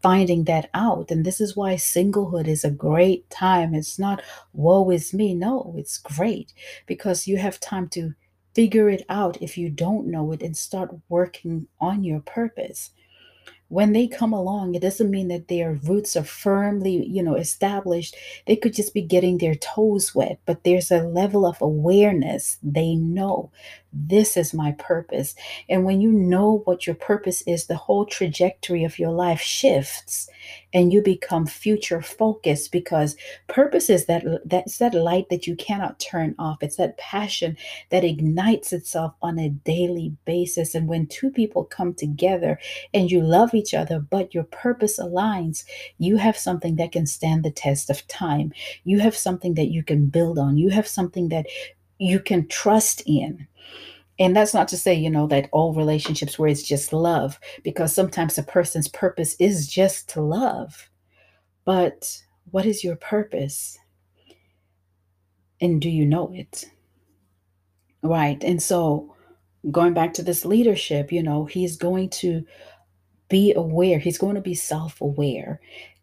finding 0.00 0.44
that 0.44 0.70
out. 0.74 1.10
And 1.10 1.26
this 1.26 1.40
is 1.40 1.56
why 1.56 1.74
singlehood 1.74 2.46
is 2.46 2.64
a 2.64 2.70
great 2.70 3.28
time. 3.30 3.74
It's 3.74 3.98
not, 3.98 4.22
woe 4.52 4.90
is 4.90 5.12
me. 5.12 5.34
No, 5.34 5.74
it's 5.76 5.98
great 5.98 6.54
because 6.86 7.26
you 7.26 7.38
have 7.38 7.58
time 7.58 7.88
to 7.90 8.14
figure 8.54 8.88
it 8.88 9.04
out 9.08 9.40
if 9.42 9.58
you 9.58 9.70
don't 9.70 10.06
know 10.06 10.32
it 10.32 10.42
and 10.42 10.56
start 10.56 10.90
working 11.08 11.66
on 11.80 12.04
your 12.04 12.20
purpose 12.20 12.90
when 13.72 13.94
they 13.94 14.06
come 14.06 14.34
along, 14.34 14.74
it 14.74 14.82
doesn't 14.82 15.10
mean 15.10 15.28
that 15.28 15.48
their 15.48 15.72
roots 15.72 16.14
are 16.14 16.24
firmly, 16.24 17.06
you 17.06 17.22
know, 17.22 17.36
established. 17.36 18.14
They 18.46 18.54
could 18.54 18.74
just 18.74 18.92
be 18.92 19.00
getting 19.00 19.38
their 19.38 19.54
toes 19.54 20.14
wet, 20.14 20.40
but 20.44 20.62
there's 20.62 20.90
a 20.90 20.98
level 21.02 21.46
of 21.46 21.58
awareness. 21.62 22.58
They 22.62 22.96
know 22.96 23.50
this 23.90 24.36
is 24.36 24.52
my 24.52 24.72
purpose. 24.72 25.34
And 25.70 25.86
when 25.86 26.02
you 26.02 26.12
know 26.12 26.60
what 26.66 26.86
your 26.86 26.96
purpose 26.96 27.40
is, 27.46 27.64
the 27.66 27.76
whole 27.76 28.04
trajectory 28.04 28.84
of 28.84 28.98
your 28.98 29.10
life 29.10 29.40
shifts 29.40 30.28
and 30.74 30.92
you 30.92 31.02
become 31.02 31.46
future 31.46 32.02
focused 32.02 32.72
because 32.72 33.16
purpose 33.48 33.90
is 33.90 34.06
that 34.06 34.24
that's 34.44 34.78
that 34.78 34.94
light 34.94 35.28
that 35.28 35.46
you 35.46 35.56
cannot 35.56 36.00
turn 36.00 36.34
off. 36.38 36.62
It's 36.62 36.76
that 36.76 36.98
passion 36.98 37.56
that 37.90 38.04
ignites 38.04 38.72
itself 38.72 39.14
on 39.22 39.38
a 39.38 39.50
daily 39.50 40.16
basis. 40.24 40.74
And 40.74 40.88
when 40.88 41.06
two 41.06 41.30
people 41.30 41.64
come 41.64 41.94
together 41.94 42.58
and 42.94 43.10
you 43.10 43.20
love 43.20 43.54
each 43.54 43.74
other 43.74 44.00
but 44.00 44.34
your 44.34 44.44
purpose 44.44 44.98
aligns 44.98 45.64
you 45.98 46.16
have 46.16 46.36
something 46.36 46.76
that 46.76 46.92
can 46.92 47.06
stand 47.06 47.44
the 47.44 47.50
test 47.50 47.90
of 47.90 48.06
time. 48.08 48.52
You 48.84 48.98
have 49.00 49.16
something 49.16 49.54
that 49.54 49.70
you 49.70 49.82
can 49.82 50.06
build 50.06 50.38
on. 50.38 50.58
You 50.58 50.70
have 50.70 50.86
something 50.86 51.28
that 51.28 51.46
you 51.98 52.18
can 52.20 52.48
trust 52.48 53.02
in 53.06 53.46
and 54.22 54.36
that's 54.36 54.54
not 54.54 54.68
to 54.68 54.76
say, 54.76 54.94
you 54.94 55.10
know, 55.10 55.26
that 55.26 55.48
all 55.50 55.74
relationships 55.74 56.38
where 56.38 56.48
it's 56.48 56.62
just 56.62 56.92
love, 56.92 57.40
because 57.64 57.92
sometimes 57.92 58.38
a 58.38 58.44
person's 58.44 58.86
purpose 58.86 59.34
is 59.40 59.66
just 59.66 60.08
to 60.10 60.20
love. 60.20 60.88
But 61.64 62.22
what 62.52 62.64
is 62.64 62.84
your 62.84 62.94
purpose? 62.94 63.76
And 65.60 65.82
do 65.82 65.90
you 65.90 66.06
know 66.06 66.32
it? 66.32 66.66
Right. 68.04 68.42
And 68.44 68.62
so 68.62 69.12
going 69.72 69.92
back 69.92 70.14
to 70.14 70.22
this 70.22 70.44
leadership, 70.44 71.10
you 71.10 71.24
know, 71.24 71.44
he's 71.44 71.76
going 71.76 72.10
to 72.10 72.44
be 73.28 73.52
aware, 73.54 73.98
he's 73.98 74.18
going 74.18 74.36
to 74.36 74.40
be 74.40 74.54
self 74.54 75.00
aware, 75.00 75.60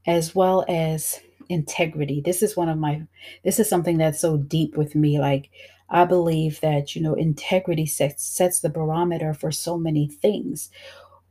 as 0.08 0.36
well 0.36 0.66
as 0.68 1.22
integrity. 1.48 2.20
This 2.20 2.44
is 2.44 2.58
one 2.58 2.68
of 2.68 2.78
my, 2.78 3.02
this 3.46 3.60
is 3.60 3.70
something 3.70 3.98
that's 3.98 4.20
so 4.20 4.36
deep 4.36 4.76
with 4.76 4.94
me. 4.94 5.20
Like, 5.20 5.52
I 5.89 6.05
believe 6.05 6.60
that, 6.62 6.96
you 6.96 7.01
know, 7.01 7.13
integrity 7.13 7.86
sets, 7.86 8.24
sets 8.24 8.60
the 8.60 8.69
barometer 8.69 9.34
for 9.34 9.51
so 9.51 9.77
many 9.77 10.08
things. 10.08 10.69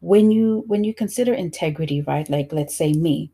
When 0.01 0.31
you 0.31 0.65
when 0.69 0.85
you 0.85 0.95
consider 0.95 1.35
integrity, 1.35 2.03
right? 2.03 2.29
Like 2.31 2.53
let's 2.53 2.77
say 2.77 2.93
me, 2.93 3.33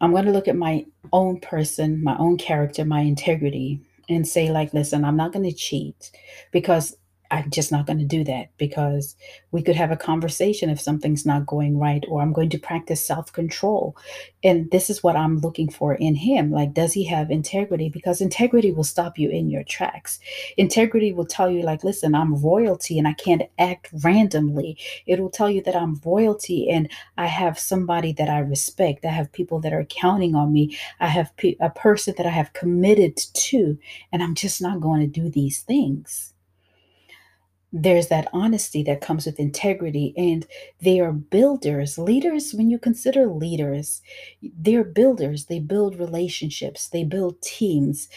I'm 0.00 0.10
going 0.10 0.24
to 0.24 0.32
look 0.32 0.48
at 0.48 0.56
my 0.56 0.84
own 1.12 1.38
person, 1.40 2.02
my 2.02 2.16
own 2.18 2.36
character, 2.36 2.84
my 2.84 3.00
integrity 3.00 3.80
and 4.08 4.26
say 4.26 4.50
like, 4.50 4.74
listen, 4.74 5.04
I'm 5.04 5.16
not 5.16 5.32
going 5.32 5.48
to 5.48 5.56
cheat 5.56 6.10
because 6.50 6.96
I'm 7.32 7.48
just 7.48 7.72
not 7.72 7.86
going 7.86 7.98
to 7.98 8.04
do 8.04 8.24
that 8.24 8.50
because 8.58 9.16
we 9.52 9.62
could 9.62 9.74
have 9.74 9.90
a 9.90 9.96
conversation 9.96 10.68
if 10.68 10.78
something's 10.78 11.24
not 11.24 11.46
going 11.46 11.78
right, 11.78 12.04
or 12.06 12.20
I'm 12.20 12.34
going 12.34 12.50
to 12.50 12.58
practice 12.58 13.04
self 13.04 13.32
control. 13.32 13.96
And 14.44 14.70
this 14.70 14.90
is 14.90 15.02
what 15.02 15.16
I'm 15.16 15.38
looking 15.38 15.70
for 15.70 15.94
in 15.94 16.14
him. 16.14 16.50
Like, 16.50 16.74
does 16.74 16.92
he 16.92 17.04
have 17.06 17.30
integrity? 17.30 17.88
Because 17.88 18.20
integrity 18.20 18.70
will 18.70 18.84
stop 18.84 19.18
you 19.18 19.30
in 19.30 19.48
your 19.48 19.64
tracks. 19.64 20.20
Integrity 20.58 21.10
will 21.14 21.24
tell 21.24 21.50
you, 21.50 21.62
like, 21.62 21.82
listen, 21.82 22.14
I'm 22.14 22.36
royalty 22.36 22.98
and 22.98 23.08
I 23.08 23.14
can't 23.14 23.44
act 23.58 23.88
randomly. 24.04 24.76
It 25.06 25.18
will 25.18 25.30
tell 25.30 25.50
you 25.50 25.62
that 25.62 25.74
I'm 25.74 26.02
royalty 26.04 26.68
and 26.68 26.90
I 27.16 27.28
have 27.28 27.58
somebody 27.58 28.12
that 28.12 28.28
I 28.28 28.40
respect. 28.40 29.06
I 29.06 29.10
have 29.10 29.32
people 29.32 29.58
that 29.60 29.72
are 29.72 29.84
counting 29.86 30.34
on 30.34 30.52
me. 30.52 30.76
I 31.00 31.06
have 31.08 31.32
a 31.60 31.70
person 31.70 32.12
that 32.18 32.26
I 32.26 32.30
have 32.30 32.52
committed 32.52 33.16
to, 33.16 33.78
and 34.12 34.22
I'm 34.22 34.34
just 34.34 34.60
not 34.60 34.82
going 34.82 35.00
to 35.00 35.06
do 35.06 35.30
these 35.30 35.60
things 35.62 36.31
there's 37.72 38.08
that 38.08 38.28
honesty 38.32 38.82
that 38.82 39.00
comes 39.00 39.24
with 39.26 39.40
integrity 39.40 40.12
and 40.16 40.46
they 40.80 41.00
are 41.00 41.12
builders 41.12 41.96
leaders 41.98 42.52
when 42.52 42.70
you 42.70 42.78
consider 42.78 43.26
leaders 43.26 44.02
they're 44.42 44.84
builders 44.84 45.46
they 45.46 45.58
build 45.58 45.98
relationships 45.98 46.88
they 46.88 47.04
build 47.04 47.40
teams 47.42 48.08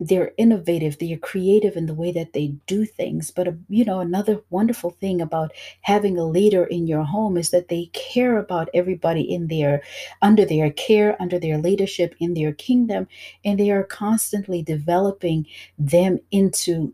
they're 0.00 0.32
innovative 0.36 0.98
they're 0.98 1.16
creative 1.16 1.76
in 1.76 1.86
the 1.86 1.94
way 1.94 2.10
that 2.10 2.32
they 2.32 2.48
do 2.66 2.84
things 2.84 3.30
but 3.30 3.46
uh, 3.46 3.52
you 3.68 3.84
know 3.84 4.00
another 4.00 4.42
wonderful 4.50 4.90
thing 4.90 5.20
about 5.20 5.52
having 5.82 6.18
a 6.18 6.26
leader 6.26 6.64
in 6.64 6.86
your 6.88 7.04
home 7.04 7.36
is 7.36 7.50
that 7.50 7.68
they 7.68 7.86
care 7.92 8.36
about 8.38 8.68
everybody 8.74 9.22
in 9.22 9.46
their 9.46 9.80
under 10.20 10.44
their 10.44 10.70
care 10.72 11.16
under 11.22 11.38
their 11.38 11.58
leadership 11.58 12.14
in 12.18 12.34
their 12.34 12.52
kingdom 12.52 13.06
and 13.44 13.58
they 13.60 13.70
are 13.70 13.84
constantly 13.84 14.62
developing 14.62 15.46
them 15.78 16.18
into 16.32 16.92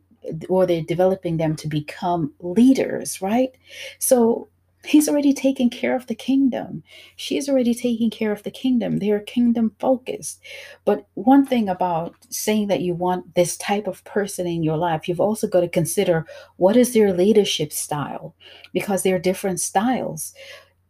or 0.49 0.67
they're 0.67 0.83
developing 0.83 1.37
them 1.37 1.57
to 1.57 1.69
become 1.69 2.33
leaders, 2.41 3.23
right? 3.23 3.57
So 3.99 4.49
he's 4.85 5.09
already 5.09 5.33
taking 5.33 5.69
care 5.69 5.95
of 5.95 6.07
the 6.07 6.15
kingdom. 6.15 6.83
She's 7.17 7.49
already 7.49 7.75
taking 7.75 8.11
care 8.11 8.33
of 8.33 8.43
the 8.43 8.51
kingdom. 8.51 8.99
They're 8.99 9.21
kingdom 9.21 9.73
focused. 9.79 10.41
But 10.85 11.07
one 11.15 11.45
thing 11.45 11.69
about 11.69 12.15
saying 12.31 12.69
that 12.69 12.81
you 12.81 12.95
want 12.95 13.35
this 13.35 13.57
type 13.57 13.87
of 13.87 14.05
person 14.05 14.47
in 14.47 14.63
your 14.63 14.79
life, 14.79 15.09
you've 15.09 15.21
also 15.21 15.47
got 15.47 15.61
to 15.61 15.69
consider 15.69 16.27
what 16.57 16.77
is 16.77 16.95
their 16.95 17.13
leadership 17.13 17.73
style 17.73 18.35
because 18.73 19.03
there 19.03 19.17
are 19.17 19.21
different 19.21 19.61
styles 19.61 20.35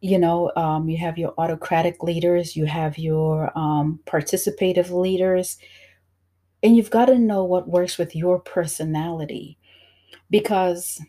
you 0.01 0.19
know 0.19 0.51
um, 0.57 0.89
you 0.89 0.97
have 0.97 1.19
your 1.19 1.35
autocratic 1.39 2.03
leaders 2.03 2.57
you 2.57 2.65
have 2.65 2.97
your 2.99 3.57
um, 3.57 4.01
participative 4.07 4.91
leaders 4.91 5.59
and 6.63 6.77
you've 6.77 6.91
got 6.91 7.07
to 7.07 7.19
know 7.19 7.45
what 7.45 7.69
works 7.69 7.99
with 7.99 8.15
your 8.15 8.39
personality 8.39 9.59
because 10.31 11.01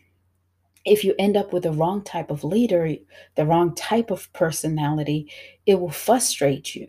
if 0.84 1.04
you 1.04 1.14
end 1.18 1.36
up 1.36 1.52
with 1.52 1.62
the 1.62 1.72
wrong 1.72 2.02
type 2.02 2.30
of 2.30 2.44
leader, 2.44 2.94
the 3.36 3.46
wrong 3.46 3.74
type 3.74 4.10
of 4.10 4.32
personality, 4.32 5.30
it 5.66 5.80
will 5.80 5.90
frustrate 5.90 6.74
you. 6.74 6.88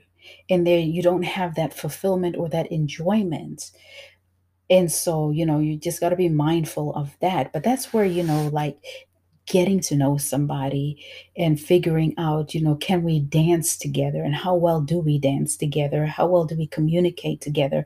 And 0.50 0.66
then 0.66 0.92
you 0.92 1.02
don't 1.02 1.24
have 1.24 1.56
that 1.56 1.74
fulfillment 1.74 2.36
or 2.38 2.50
that 2.50 2.72
enjoyment. 2.72 3.72
And 4.70 4.92
so, 4.92 5.30
you 5.30 5.46
know, 5.46 5.60
you 5.60 5.78
just 5.78 6.00
got 6.00 6.10
to 6.10 6.16
be 6.16 6.30
mindful 6.30 6.96
of 6.96 7.16
that. 7.22 7.54
But 7.54 7.64
that's 7.64 7.94
where, 7.94 8.06
you 8.06 8.24
know, 8.24 8.48
like 8.48 8.80
getting 9.46 9.80
to 9.82 9.96
know 9.96 10.18
somebody 10.18 11.06
and 11.36 11.60
figuring 11.60 12.16
out, 12.18 12.56
you 12.56 12.62
know, 12.62 12.76
can 12.76 13.04
we 13.04 13.20
dance 13.20 13.78
together 13.78 14.24
and 14.24 14.34
how 14.34 14.56
well 14.56 14.82
do 14.82 15.00
we 15.00 15.20
dance 15.20 15.58
together? 15.58 16.06
How 16.06 16.26
well 16.26 16.46
do 16.46 16.56
we 16.56 16.66
communicate 16.66 17.42
together? 17.42 17.86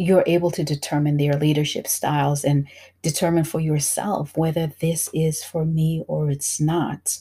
You're 0.00 0.24
able 0.26 0.50
to 0.50 0.64
determine 0.64 1.18
their 1.18 1.34
leadership 1.34 1.86
styles 1.86 2.42
and 2.42 2.66
determine 3.02 3.44
for 3.44 3.60
yourself 3.60 4.34
whether 4.34 4.72
this 4.80 5.10
is 5.12 5.44
for 5.44 5.66
me 5.66 6.02
or 6.08 6.30
it's 6.30 6.58
not. 6.58 7.18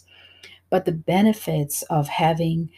But 0.70 0.86
the 0.86 0.94
benefits 0.94 1.82
of 1.90 2.08
having 2.08 2.70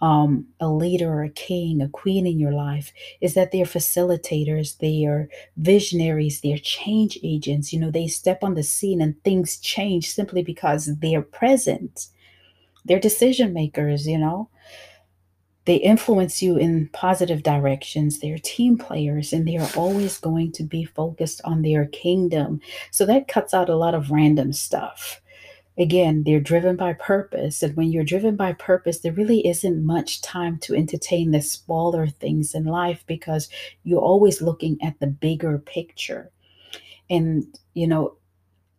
um, 0.00 0.46
a 0.60 0.70
leader, 0.70 1.22
a 1.22 1.28
king, 1.28 1.82
a 1.82 1.90
queen 1.90 2.26
in 2.26 2.38
your 2.38 2.52
life 2.52 2.90
is 3.20 3.34
that 3.34 3.52
they're 3.52 3.66
facilitators, 3.66 4.78
they 4.78 5.04
are 5.04 5.28
visionaries, 5.58 6.40
they're 6.40 6.56
change 6.56 7.18
agents. 7.22 7.70
You 7.70 7.80
know, 7.80 7.90
they 7.90 8.06
step 8.06 8.42
on 8.42 8.54
the 8.54 8.62
scene 8.62 9.02
and 9.02 9.22
things 9.24 9.58
change 9.58 10.10
simply 10.10 10.42
because 10.42 10.86
they're 11.00 11.20
present. 11.20 12.06
They're 12.86 12.98
decision 12.98 13.52
makers, 13.52 14.06
you 14.06 14.16
know. 14.16 14.48
They 15.66 15.76
influence 15.76 16.42
you 16.42 16.56
in 16.56 16.88
positive 16.92 17.42
directions. 17.42 18.18
They're 18.18 18.38
team 18.38 18.78
players 18.78 19.32
and 19.32 19.46
they 19.46 19.56
are 19.56 19.70
always 19.76 20.18
going 20.18 20.52
to 20.52 20.62
be 20.62 20.84
focused 20.84 21.40
on 21.44 21.62
their 21.62 21.86
kingdom. 21.86 22.60
So 22.90 23.04
that 23.06 23.28
cuts 23.28 23.52
out 23.52 23.68
a 23.68 23.76
lot 23.76 23.94
of 23.94 24.10
random 24.10 24.52
stuff. 24.52 25.20
Again, 25.78 26.24
they're 26.24 26.40
driven 26.40 26.76
by 26.76 26.94
purpose. 26.94 27.62
And 27.62 27.76
when 27.76 27.92
you're 27.92 28.04
driven 28.04 28.36
by 28.36 28.52
purpose, 28.54 29.00
there 29.00 29.12
really 29.12 29.46
isn't 29.46 29.86
much 29.86 30.20
time 30.20 30.58
to 30.58 30.74
entertain 30.74 31.30
the 31.30 31.40
smaller 31.40 32.06
things 32.06 32.54
in 32.54 32.64
life 32.64 33.04
because 33.06 33.48
you're 33.84 34.00
always 34.00 34.42
looking 34.42 34.76
at 34.82 34.98
the 35.00 35.06
bigger 35.06 35.58
picture. 35.58 36.30
And, 37.08 37.46
you 37.74 37.86
know, 37.86 38.16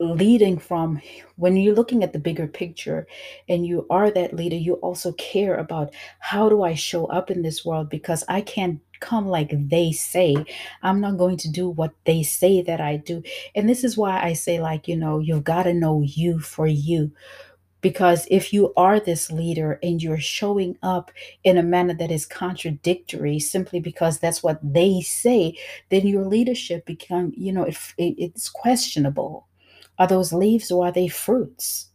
leading 0.01 0.58
from 0.58 1.01
when 1.36 1.55
you're 1.55 1.75
looking 1.75 2.03
at 2.03 2.13
the 2.13 2.20
bigger 2.20 2.48
picture 2.48 3.08
and 3.48 3.65
you 3.65 3.86
are 3.89 4.12
that 4.12 4.34
leader, 4.36 4.55
you 4.55 4.74
also 4.75 5.13
care 5.13 5.55
about 5.55 5.93
how 6.20 6.50
do 6.50 6.63
I 6.63 6.74
show 6.74 7.05
up 7.05 7.29
in 7.31 7.41
this 7.41 7.63
world 7.63 7.89
because 7.89 8.24
I 8.27 8.41
can't 8.41 8.81
come 9.00 9.27
like 9.27 9.51
they 9.70 9.91
say. 9.91 10.36
I'm 10.84 11.01
not 11.01 11.17
going 11.17 11.38
to 11.38 11.51
do 11.51 11.70
what 11.70 11.93
they 12.05 12.24
say 12.24 12.62
that 12.63 12.81
I 12.81 12.98
do. 12.98 13.24
And 13.55 13.67
this 13.70 13.84
is 13.84 13.98
why 13.98 14.22
I 14.22 14.34
say, 14.34 14.62
like, 14.62 14.88
you 14.88 14.96
know, 14.96 15.20
you've 15.20 15.43
got 15.43 15.63
to 15.63 15.74
know 15.74 16.01
you 16.03 16.39
for 16.39 16.67
you. 16.67 17.12
Because 17.81 18.27
if 18.29 18.53
you 18.53 18.74
are 18.77 19.00
this 19.00 19.31
leader 19.31 19.79
and 19.81 20.03
you're 20.03 20.20
showing 20.20 20.77
up 20.84 21.12
in 21.43 21.58
a 21.58 21.63
manner 21.63 21.96
that 21.96 22.12
is 22.12 22.27
contradictory 22.27 23.39
simply 23.39 23.79
because 23.79 24.20
that's 24.20 24.43
what 24.43 24.60
they 24.63 25.01
say, 25.01 25.58
then 25.89 26.05
your 26.05 26.25
leadership 26.25 26.86
become, 26.86 27.34
you 27.36 27.51
know, 27.51 27.63
it, 27.63 27.77
it, 27.98 28.15
it's 28.20 28.50
questionable. 28.50 29.48
Are 30.01 30.08
those 30.08 30.34
leaves 30.34 30.72
or 30.72 30.88
are 30.88 30.91
they 30.91 31.08
fruits? 31.08 31.91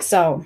So 0.00 0.44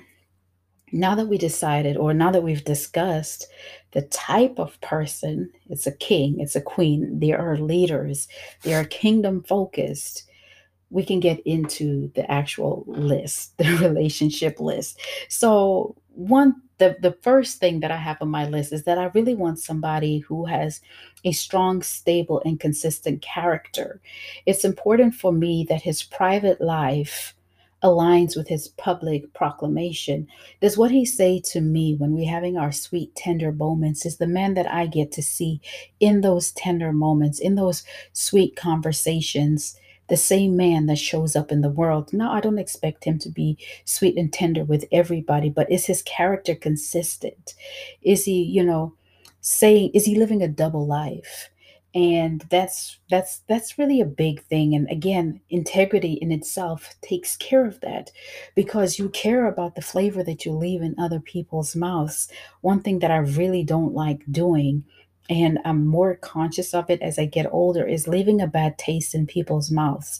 now 0.93 1.15
that 1.15 1.27
we 1.27 1.37
decided, 1.37 1.97
or 1.97 2.13
now 2.13 2.31
that 2.31 2.43
we've 2.43 2.63
discussed 2.63 3.47
the 3.91 4.03
type 4.03 4.57
of 4.57 4.79
person, 4.79 5.51
it's 5.69 5.85
a 5.85 5.91
king, 5.91 6.39
it's 6.39 6.55
a 6.55 6.61
queen, 6.61 7.19
there 7.19 7.37
are 7.37 7.57
leaders, 7.57 8.29
they 8.63 8.73
are 8.73 8.85
kingdom 8.85 9.43
focused 9.43 10.23
we 10.91 11.03
can 11.03 11.21
get 11.21 11.39
into 11.45 12.11
the 12.15 12.29
actual 12.29 12.83
list, 12.85 13.57
the 13.57 13.77
relationship 13.77 14.59
list. 14.59 14.99
So, 15.29 15.95
one 16.13 16.55
the 16.77 16.97
the 16.99 17.17
first 17.21 17.59
thing 17.59 17.79
that 17.79 17.91
I 17.91 17.97
have 17.97 18.17
on 18.21 18.29
my 18.29 18.47
list 18.47 18.73
is 18.73 18.83
that 18.83 18.97
I 18.97 19.05
really 19.13 19.33
want 19.33 19.59
somebody 19.59 20.19
who 20.19 20.45
has 20.45 20.81
a 21.23 21.31
strong, 21.31 21.81
stable 21.81 22.41
and 22.45 22.59
consistent 22.59 23.21
character. 23.21 24.01
It's 24.45 24.65
important 24.65 25.15
for 25.15 25.31
me 25.31 25.65
that 25.69 25.81
his 25.81 26.03
private 26.03 26.59
life 26.59 27.35
aligns 27.83 28.35
with 28.35 28.47
his 28.47 28.67
public 28.67 29.33
proclamation. 29.33 30.27
Does 30.59 30.77
what 30.77 30.91
he 30.91 31.05
say 31.05 31.39
to 31.45 31.61
me 31.61 31.95
when 31.95 32.13
we're 32.13 32.29
having 32.29 32.57
our 32.57 32.71
sweet, 32.71 33.15
tender 33.15 33.51
moments 33.51 34.05
is 34.05 34.17
the 34.17 34.27
man 34.27 34.53
that 34.53 34.71
I 34.71 34.85
get 34.85 35.11
to 35.13 35.23
see 35.23 35.61
in 35.99 36.21
those 36.21 36.51
tender 36.51 36.93
moments, 36.93 37.39
in 37.39 37.55
those 37.55 37.83
sweet 38.13 38.55
conversations 38.55 39.79
the 40.11 40.17
same 40.17 40.57
man 40.57 40.87
that 40.87 40.97
shows 40.97 41.37
up 41.37 41.53
in 41.53 41.61
the 41.61 41.69
world. 41.69 42.11
Now, 42.11 42.33
I 42.33 42.41
don't 42.41 42.59
expect 42.59 43.05
him 43.05 43.17
to 43.19 43.29
be 43.29 43.57
sweet 43.85 44.17
and 44.17 44.31
tender 44.31 44.65
with 44.65 44.83
everybody, 44.91 45.49
but 45.49 45.71
is 45.71 45.85
his 45.85 46.01
character 46.01 46.53
consistent? 46.53 47.55
Is 48.01 48.25
he, 48.25 48.43
you 48.43 48.61
know, 48.61 48.93
saying, 49.39 49.91
is 49.93 50.05
he 50.05 50.15
living 50.15 50.43
a 50.43 50.49
double 50.49 50.85
life? 50.85 51.49
and 51.93 52.45
that's 52.49 52.99
that's 53.09 53.39
that's 53.49 53.77
really 53.77 53.99
a 53.99 54.05
big 54.05 54.41
thing 54.45 54.73
and 54.73 54.89
again 54.89 55.41
integrity 55.49 56.13
in 56.13 56.31
itself 56.31 56.95
takes 57.01 57.35
care 57.35 57.65
of 57.65 57.81
that 57.81 58.09
because 58.55 58.97
you 58.97 59.09
care 59.09 59.45
about 59.45 59.75
the 59.75 59.81
flavor 59.81 60.23
that 60.23 60.45
you 60.45 60.53
leave 60.53 60.81
in 60.81 60.95
other 60.97 61.19
people's 61.19 61.75
mouths 61.75 62.29
one 62.61 62.81
thing 62.81 62.99
that 62.99 63.11
i 63.11 63.17
really 63.17 63.61
don't 63.61 63.93
like 63.93 64.21
doing 64.31 64.85
and 65.29 65.59
I'm 65.65 65.85
more 65.85 66.15
conscious 66.15 66.73
of 66.73 66.89
it 66.89 67.01
as 67.01 67.17
I 67.17 67.25
get 67.25 67.51
older 67.51 67.85
is 67.85 68.07
leaving 68.07 68.41
a 68.41 68.47
bad 68.47 68.77
taste 68.77 69.15
in 69.15 69.27
people's 69.27 69.71
mouths 69.71 70.19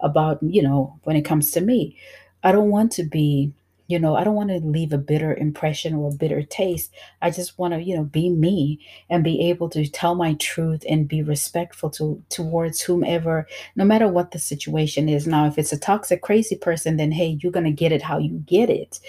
about, 0.00 0.42
you 0.42 0.62
know, 0.62 0.98
when 1.04 1.16
it 1.16 1.22
comes 1.22 1.50
to 1.52 1.60
me. 1.60 1.96
I 2.44 2.52
don't 2.52 2.70
want 2.70 2.92
to 2.92 3.04
be, 3.04 3.52
you 3.88 3.98
know, 3.98 4.14
I 4.14 4.24
don't 4.24 4.34
want 4.34 4.50
to 4.50 4.58
leave 4.58 4.92
a 4.92 4.98
bitter 4.98 5.34
impression 5.34 5.94
or 5.94 6.10
a 6.10 6.14
bitter 6.14 6.42
taste. 6.42 6.92
I 7.22 7.30
just 7.30 7.58
want 7.58 7.74
to, 7.74 7.82
you 7.82 7.96
know, 7.96 8.04
be 8.04 8.30
me 8.30 8.80
and 9.10 9.24
be 9.24 9.48
able 9.48 9.68
to 9.70 9.86
tell 9.88 10.14
my 10.14 10.34
truth 10.34 10.84
and 10.88 11.08
be 11.08 11.22
respectful 11.22 11.90
to 11.90 12.22
towards 12.28 12.80
whomever, 12.80 13.46
no 13.76 13.84
matter 13.84 14.08
what 14.08 14.30
the 14.30 14.38
situation 14.38 15.08
is. 15.08 15.26
Now, 15.26 15.46
if 15.46 15.58
it's 15.58 15.72
a 15.72 15.78
toxic, 15.78 16.22
crazy 16.22 16.56
person, 16.56 16.96
then 16.96 17.12
hey, 17.12 17.38
you're 17.40 17.52
gonna 17.52 17.72
get 17.72 17.92
it 17.92 18.02
how 18.02 18.18
you 18.18 18.42
get 18.46 18.70
it. 18.70 19.00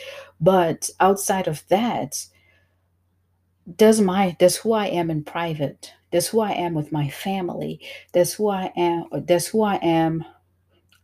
But 0.41 0.89
outside 0.99 1.47
of 1.47 1.63
that, 1.69 2.25
does 3.75 4.01
my 4.01 4.35
does 4.39 4.57
who 4.57 4.73
I 4.73 4.87
am 4.87 5.09
in 5.09 5.23
private, 5.23 5.93
does 6.11 6.27
who 6.29 6.41
I 6.41 6.51
am 6.51 6.73
with 6.73 6.91
my 6.91 7.09
family, 7.09 7.79
does 8.13 8.33
who 8.33 8.49
I 8.49 8.71
am, 8.75 9.05
does 9.25 9.47
who 9.47 9.63
I 9.63 9.75
am 9.75 10.25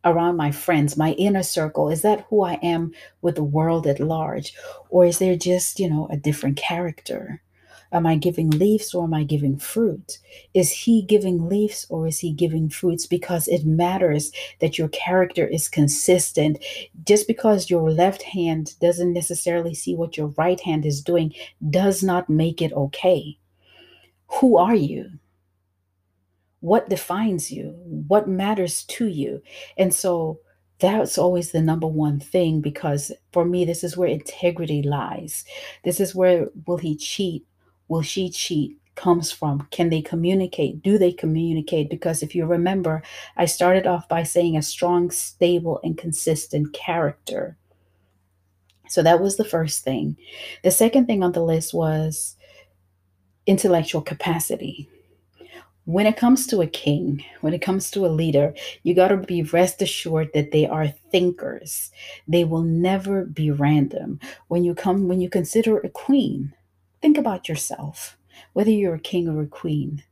around 0.06 0.38
my 0.38 0.51
friends, 0.51 0.98
my 0.98 1.12
inner 1.13 1.44
circle, 1.44 1.89
is 1.89 2.01
that 2.04 2.25
who 2.30 2.44
I 2.44 2.54
am 2.56 2.94
with 3.22 3.36
the 3.36 3.44
world 3.44 3.86
at 3.88 4.00
large? 4.00 4.54
Or 4.89 5.06
is 5.06 5.20
there 5.20 5.36
just, 5.36 5.80
you 5.80 5.89
know, 5.89 6.08
a 6.10 6.18
different 6.18 6.58
character? 6.58 7.42
Am 7.91 8.05
I 8.05 8.17
giving 8.17 8.51
leaves 8.51 8.93
or 8.93 9.05
am 9.05 9.13
I 9.13 9.24
giving 9.24 9.58
fruit? 9.58 10.19
Is 10.53 10.72
he 10.72 11.01
giving 11.01 11.50
leaves 11.50 11.88
or 11.89 12.08
is 12.08 12.19
he 12.19 12.31
giving 12.31 12.69
fruits? 12.69 13.08
Because 13.08 13.48
it 13.48 13.65
matters 13.65 14.31
that 14.60 14.77
your 14.77 14.89
character 14.89 15.48
is 15.48 15.68
consistent. 15.68 16.64
Just 17.05 17.27
because 17.27 17.70
your 17.70 17.90
left 17.90 18.22
hand 18.22 18.79
doesn't 18.79 19.14
necessarily 19.14 19.74
see 19.74 19.96
what 19.96 20.18
your 20.18 20.27
right 20.37 20.59
hand 20.59 20.85
is 20.85 21.01
doing 21.01 21.33
does 21.70 22.03
not 22.03 22.29
make 22.29 22.61
it 22.61 22.74
okay. 22.74 23.37
Who 24.40 24.57
are 24.57 24.75
you? 24.75 25.09
What 26.59 26.90
defines 26.90 27.51
you? 27.51 27.72
What 28.07 28.27
matters 28.27 28.83
to 28.83 29.07
you? 29.07 29.42
And 29.77 29.94
so, 29.94 30.40
that's 30.79 31.18
always 31.18 31.51
the 31.51 31.61
number 31.61 31.87
one 31.87 32.20
thing 32.20 32.61
because 32.61 33.11
for 33.33 33.46
me 33.46 33.66
this 33.66 33.83
is 33.83 33.98
where 33.98 34.07
integrity 34.07 34.81
lies 34.81 35.44
this 35.83 36.00
is 36.00 36.16
where 36.16 36.48
will 36.66 36.77
he 36.77 36.96
cheat 36.96 37.46
will 37.90 38.02
she 38.02 38.30
cheat 38.30 38.80
comes 39.00 39.32
from. 39.32 39.66
Can 39.72 39.90
they 39.90 40.02
communicate? 40.02 40.84
Do 40.84 40.98
they 40.98 41.14
communicate? 41.14 41.90
Because 41.90 42.22
if 42.22 42.36
you 42.36 42.46
remember, 42.46 43.02
I 43.38 43.46
started 43.46 43.88
off 43.88 44.10
by 44.10 44.24
saying 44.24 44.58
a 44.58 44.62
strong, 44.62 45.10
stable, 45.10 45.80
and 45.84 45.98
consistent 45.98 46.74
character. 46.74 47.58
So 48.90 49.02
that 49.04 49.22
was 49.22 49.38
the 49.38 49.46
first 49.46 49.84
thing. 49.84 50.18
The 50.64 50.72
second 50.72 51.06
thing 51.06 51.24
on 51.24 51.32
the 51.32 51.44
list 51.44 51.74
was 51.74 52.36
intellectual 53.48 54.02
capacity. 54.02 54.90
When 55.86 56.06
it 56.06 56.18
comes 56.18 56.46
to 56.48 56.62
a 56.62 56.68
king, 56.68 57.24
when 57.42 57.54
it 57.54 57.62
comes 57.62 57.90
to 57.92 58.06
a 58.06 58.08
leader, 58.08 58.54
you 58.84 58.94
got 58.94 59.08
to 59.08 59.18
be 59.18 59.44
rest 59.44 59.82
assured 59.82 60.32
that 60.34 60.52
they 60.52 60.68
are 60.68 60.90
thinkers. 61.12 61.90
They 62.28 62.44
will 62.44 62.64
never 62.64 63.25
be 63.25 63.50
random. 63.50 64.20
When 64.50 64.64
you 64.66 64.75
come 64.75 65.08
when 65.08 65.22
you 65.22 65.30
consider 65.30 65.80
a 65.80 65.90
queen, 65.90 66.54
Think 67.01 67.18
about 67.18 67.48
yourself, 67.48 68.18
whether 68.53 68.72
you're 68.72 68.96
a 68.96 69.00
king 69.00 69.27
or 69.27 69.42
a 69.42 69.48
queen. 69.48 70.03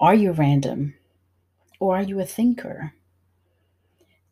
Are 0.00 0.14
you 0.14 0.32
random 0.32 0.94
or 1.80 1.96
are 1.96 2.02
you 2.02 2.20
a 2.20 2.26
thinker? 2.26 2.92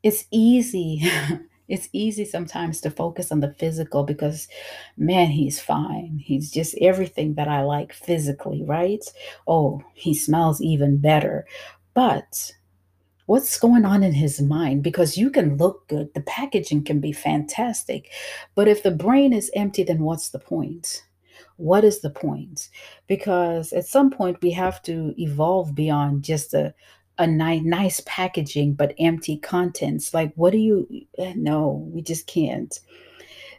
It's 0.03 0.27
easy. 0.31 1.03
it's 1.69 1.89
easy 1.93 2.25
sometimes 2.25 2.81
to 2.83 2.91
focus 2.91 3.33
on 3.33 3.41
the 3.41 3.55
physical 3.59 4.05
because, 4.05 4.49
man, 4.97 5.29
he's 5.29 5.61
fine. 5.61 6.21
He's 6.23 6.51
just 6.51 6.77
everything 6.81 7.35
that 7.35 7.49
I 7.49 7.63
like 7.63 7.93
physically, 7.93 8.63
right? 8.63 9.05
Oh, 9.47 9.83
he 9.95 10.15
smells 10.15 10.61
even 10.61 10.99
better. 10.99 11.47
But 11.95 12.53
what's 13.27 13.59
going 13.59 13.85
on 13.87 14.03
in 14.03 14.13
his 14.13 14.41
mind 14.41 14.83
because 14.83 15.17
you 15.17 15.31
can 15.31 15.57
look 15.57 15.89
good 15.89 16.13
the 16.13 16.21
packaging 16.21 16.85
can 16.85 17.01
be 17.01 17.11
fantastic 17.13 18.11
but 18.55 18.69
if 18.69 18.83
the 18.83 18.91
brain 18.91 19.33
is 19.33 19.51
empty 19.55 19.83
then 19.83 20.01
what's 20.01 20.29
the 20.29 20.39
point 20.39 21.05
what 21.57 21.85
is 21.85 22.01
the 22.01 22.11
point? 22.11 22.69
Because 23.07 23.73
at 23.73 23.87
some 23.87 24.11
point 24.11 24.43
we 24.43 24.51
have 24.53 24.83
to 24.83 25.15
evolve 25.19 25.75
beyond 25.75 26.25
just 26.25 26.55
a 26.55 26.75
a 27.17 27.27
nice 27.29 27.63
nice 27.63 28.03
packaging 28.07 28.75
but 28.75 28.95
empty 28.99 29.37
contents. 29.39 30.13
Like 30.13 30.33
what 30.35 30.53
do 30.53 30.59
you 30.59 31.07
eh, 31.19 31.35
no, 31.37 31.89
we 31.93 32.03
just 32.03 32.27
can't. 32.27 32.79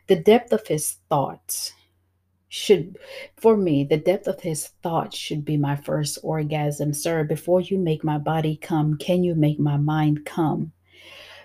The 0.07 0.17
depth 0.17 0.53
of 0.53 0.67
his 0.67 0.97
thoughts 1.09 1.73
should 2.55 2.97
for 3.35 3.57
me 3.57 3.83
the 3.83 3.97
depth 3.97 4.27
of 4.27 4.39
his 4.39 4.67
thoughts 4.81 5.17
should 5.17 5.43
be 5.43 5.57
my 5.57 5.75
first 5.75 6.17
orgasm 6.23 6.93
sir 6.93 7.23
before 7.23 7.59
you 7.59 7.77
make 7.77 8.03
my 8.03 8.17
body 8.17 8.55
come 8.55 8.97
can 8.97 9.23
you 9.23 9.35
make 9.35 9.59
my 9.59 9.75
mind 9.75 10.23
come 10.25 10.71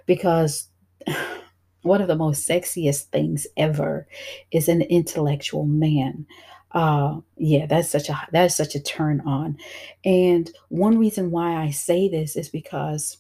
because 0.06 0.68
one 1.83 2.01
of 2.03 2.09
the 2.09 2.16
most 2.16 2.49
sexiest 2.49 3.05
things 3.05 3.47
ever 3.57 4.07
is 4.51 4.69
an 4.69 4.83
intellectual 4.83 5.64
man. 5.66 6.27
Uh 6.73 7.21
yeah 7.37 7.66
that's 7.66 7.88
such 7.90 8.09
a 8.09 8.29
that's 8.33 8.57
such 8.57 8.75
a 8.75 8.81
turn 8.81 9.21
on. 9.23 9.59
And 10.05 10.51
one 10.69 10.99
reason 10.99 11.31
why 11.33 11.57
i 11.57 11.71
say 11.71 12.09
this 12.09 12.37
is 12.37 12.49
because 12.49 13.19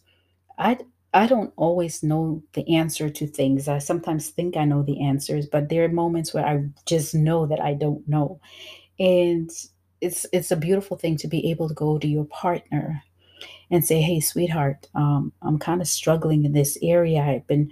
i 0.58 0.78
i 1.14 1.26
don't 1.26 1.52
always 1.56 2.02
know 2.02 2.42
the 2.54 2.76
answer 2.76 3.10
to 3.10 3.26
things. 3.26 3.68
I 3.68 3.78
sometimes 3.78 4.30
think 4.30 4.56
i 4.56 4.64
know 4.64 4.82
the 4.82 5.00
answers 5.02 5.46
but 5.46 5.68
there 5.68 5.84
are 5.84 5.88
moments 5.88 6.32
where 6.34 6.46
i 6.46 6.64
just 6.86 7.14
know 7.14 7.46
that 7.46 7.60
i 7.60 7.74
don't 7.74 8.06
know. 8.08 8.40
And 8.98 9.50
it's 10.00 10.26
it's 10.32 10.50
a 10.50 10.56
beautiful 10.56 10.96
thing 10.98 11.16
to 11.18 11.28
be 11.28 11.50
able 11.50 11.68
to 11.68 11.74
go 11.74 11.98
to 11.98 12.08
your 12.08 12.24
partner 12.26 13.02
and 13.70 13.84
say, 13.84 14.00
"Hey, 14.00 14.20
sweetheart, 14.20 14.88
um, 14.94 15.32
I'm 15.42 15.58
kind 15.58 15.80
of 15.80 15.88
struggling 15.88 16.44
in 16.44 16.52
this 16.52 16.78
area. 16.82 17.20
I've 17.22 17.46
been, 17.46 17.70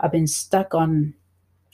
I've 0.00 0.12
been 0.12 0.26
stuck 0.26 0.74
on 0.74 1.14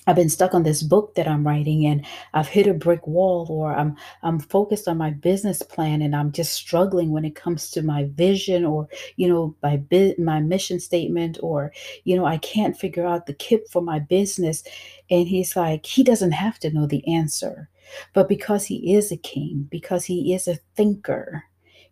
I've 0.07 0.17
been 0.17 0.29
stuck 0.29 0.53
on 0.55 0.65
this 0.65 0.83
book 0.83 1.15
that 1.15 1.27
I'm 1.27 1.47
writing 1.47 1.87
and 1.87 2.05
I've 2.35 2.49
hit 2.49 2.67
a 2.67 2.75
brick 2.75 3.07
wall 3.07 3.47
or 3.49 3.75
I'm 3.75 3.97
I'm 4.23 4.39
focused 4.39 4.87
on 4.87 4.99
my 4.99 5.11
business 5.11 5.63
plan 5.63 6.03
and 6.03 6.15
I'm 6.15 6.31
just 6.31 6.53
struggling 6.53 7.11
when 7.11 7.25
it 7.25 7.35
comes 7.35 7.71
to 7.71 7.83
my 7.83 8.05
vision 8.13 8.65
or 8.65 8.89
you 9.17 9.29
know 9.29 9.57
my 9.63 9.79
bi- 9.79 10.15
my 10.19 10.41
mission 10.41 10.79
statement 10.79 11.39
or 11.43 11.73
you 12.05 12.17
know 12.17 12.27
I 12.27 12.37
can't 12.39 12.77
figure 12.77 13.07
out 13.07 13.27
the 13.27 13.35
kip 13.35 13.67
for 13.71 13.81
my 13.81 13.99
business 13.99 14.63
and 15.11 15.27
he's 15.27 15.57
like 15.57 15.87
he 15.87 16.05
doesn't 16.05 16.33
have 16.33 16.59
to 16.61 16.71
know 16.71 16.87
the 16.87 17.07
answer 17.09 17.69
but 18.13 18.29
because 18.29 18.67
he 18.67 18.95
is 18.95 19.11
a 19.11 19.17
king 19.17 19.69
because 19.71 20.05
he 20.05 20.35
is 20.35 20.47
a 20.49 20.59
thinker 20.77 21.45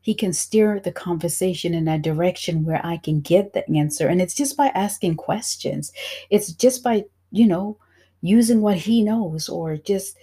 he 0.03 0.15
can 0.15 0.33
steer 0.33 0.81
the 0.81 0.93
conversation 0.93 1.75
in 1.75 1.89
a 1.89 1.99
direction 1.99 2.65
where 2.65 2.85
I 2.85 2.99
can 2.99 3.21
get 3.21 3.53
the 3.55 3.69
answer. 3.77 4.09
And 4.09 4.21
it's 4.21 4.35
just 4.35 4.57
by 4.57 4.67
asking 4.75 5.17
questions. 5.17 5.93
It's 6.29 6.53
just 6.53 6.83
by 6.85 7.05
you 7.31 7.47
know 7.47 7.79
using 8.21 8.61
what 8.61 8.77
he 8.77 9.03
knows 9.03 9.49
or 9.49 9.77
just 9.77 10.17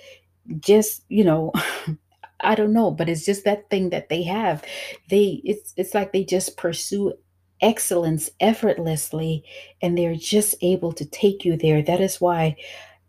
just 0.60 1.04
you 1.10 1.24
know 1.24 1.52
i 2.42 2.56
don't 2.56 2.72
know 2.74 2.90
but 2.92 3.10
it's 3.10 3.26
just 3.26 3.44
that 3.46 3.70
thing 3.70 3.90
that 3.90 4.10
they 4.10 4.24
have. 4.24 4.64
They 5.10 5.42
it's 5.44 5.74
it's 5.78 5.94
like 5.94 6.14
they 6.14 6.24
just 6.24 6.58
pursue 6.58 7.14
excellence 7.62 8.30
effortlessly 8.40 9.44
and 9.82 9.98
they're 9.98 10.16
just 10.16 10.56
able 10.62 10.94
to 10.94 11.06
take 11.06 11.44
you 11.46 11.58
there. 11.58 11.82
That 11.82 12.02
is 12.02 12.22
why 12.22 12.56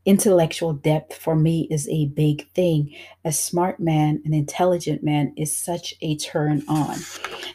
intellectual 0.04 0.72
depth 0.72 1.14
for 1.14 1.36
me 1.36 1.66
is 1.70 1.88
a 1.88 2.06
big 2.06 2.50
thing. 2.52 2.94
A 3.24 3.32
smart 3.32 3.80
man 3.80 4.22
an 4.24 4.32
intelligent 4.32 5.02
man 5.02 5.32
is 5.36 5.56
such 5.56 5.94
a 6.00 6.16
turn 6.16 6.62
on. 6.68 6.96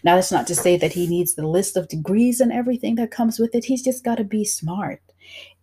Now 0.04 0.16
that's 0.16 0.32
not 0.32 0.48
to 0.48 0.56
say 0.56 0.78
that 0.78 0.94
he 0.94 1.08
needs 1.08 1.36
the 1.36 1.48
list 1.48 1.76
of 1.76 1.88
degrees 1.88 2.40
and 2.40 2.52
everything 2.52 2.96
that 2.96 3.12
comes 3.12 3.40
with 3.40 3.56
it. 3.56 3.66
He's 3.66 3.84
just 3.84 4.04
got 4.04 4.16
to 4.16 4.24
be 4.24 4.46
smart. 4.46 5.02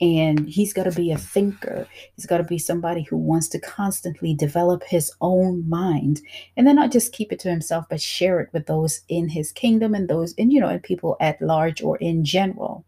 And 0.00 0.48
he's 0.48 0.72
got 0.72 0.84
to 0.84 0.90
be 0.90 1.12
a 1.12 1.16
thinker. 1.18 1.86
He's 2.16 2.26
got 2.26 2.38
to 2.38 2.44
be 2.44 2.58
somebody 2.58 3.02
who 3.02 3.16
wants 3.16 3.48
to 3.50 3.60
constantly 3.60 4.34
develop 4.34 4.82
his 4.82 5.12
own 5.20 5.68
mind. 5.68 6.20
And 6.56 6.66
then 6.66 6.74
not 6.74 6.90
just 6.90 7.12
keep 7.12 7.32
it 7.32 7.38
to 7.40 7.50
himself, 7.50 7.86
but 7.88 8.00
share 8.00 8.40
it 8.40 8.50
with 8.52 8.66
those 8.66 9.02
in 9.08 9.28
his 9.28 9.52
kingdom 9.52 9.94
and 9.94 10.08
those 10.08 10.32
in, 10.32 10.50
you 10.50 10.60
know, 10.60 10.68
and 10.68 10.82
people 10.82 11.16
at 11.20 11.40
large 11.40 11.80
or 11.80 11.96
in 11.98 12.24
general. 12.24 12.84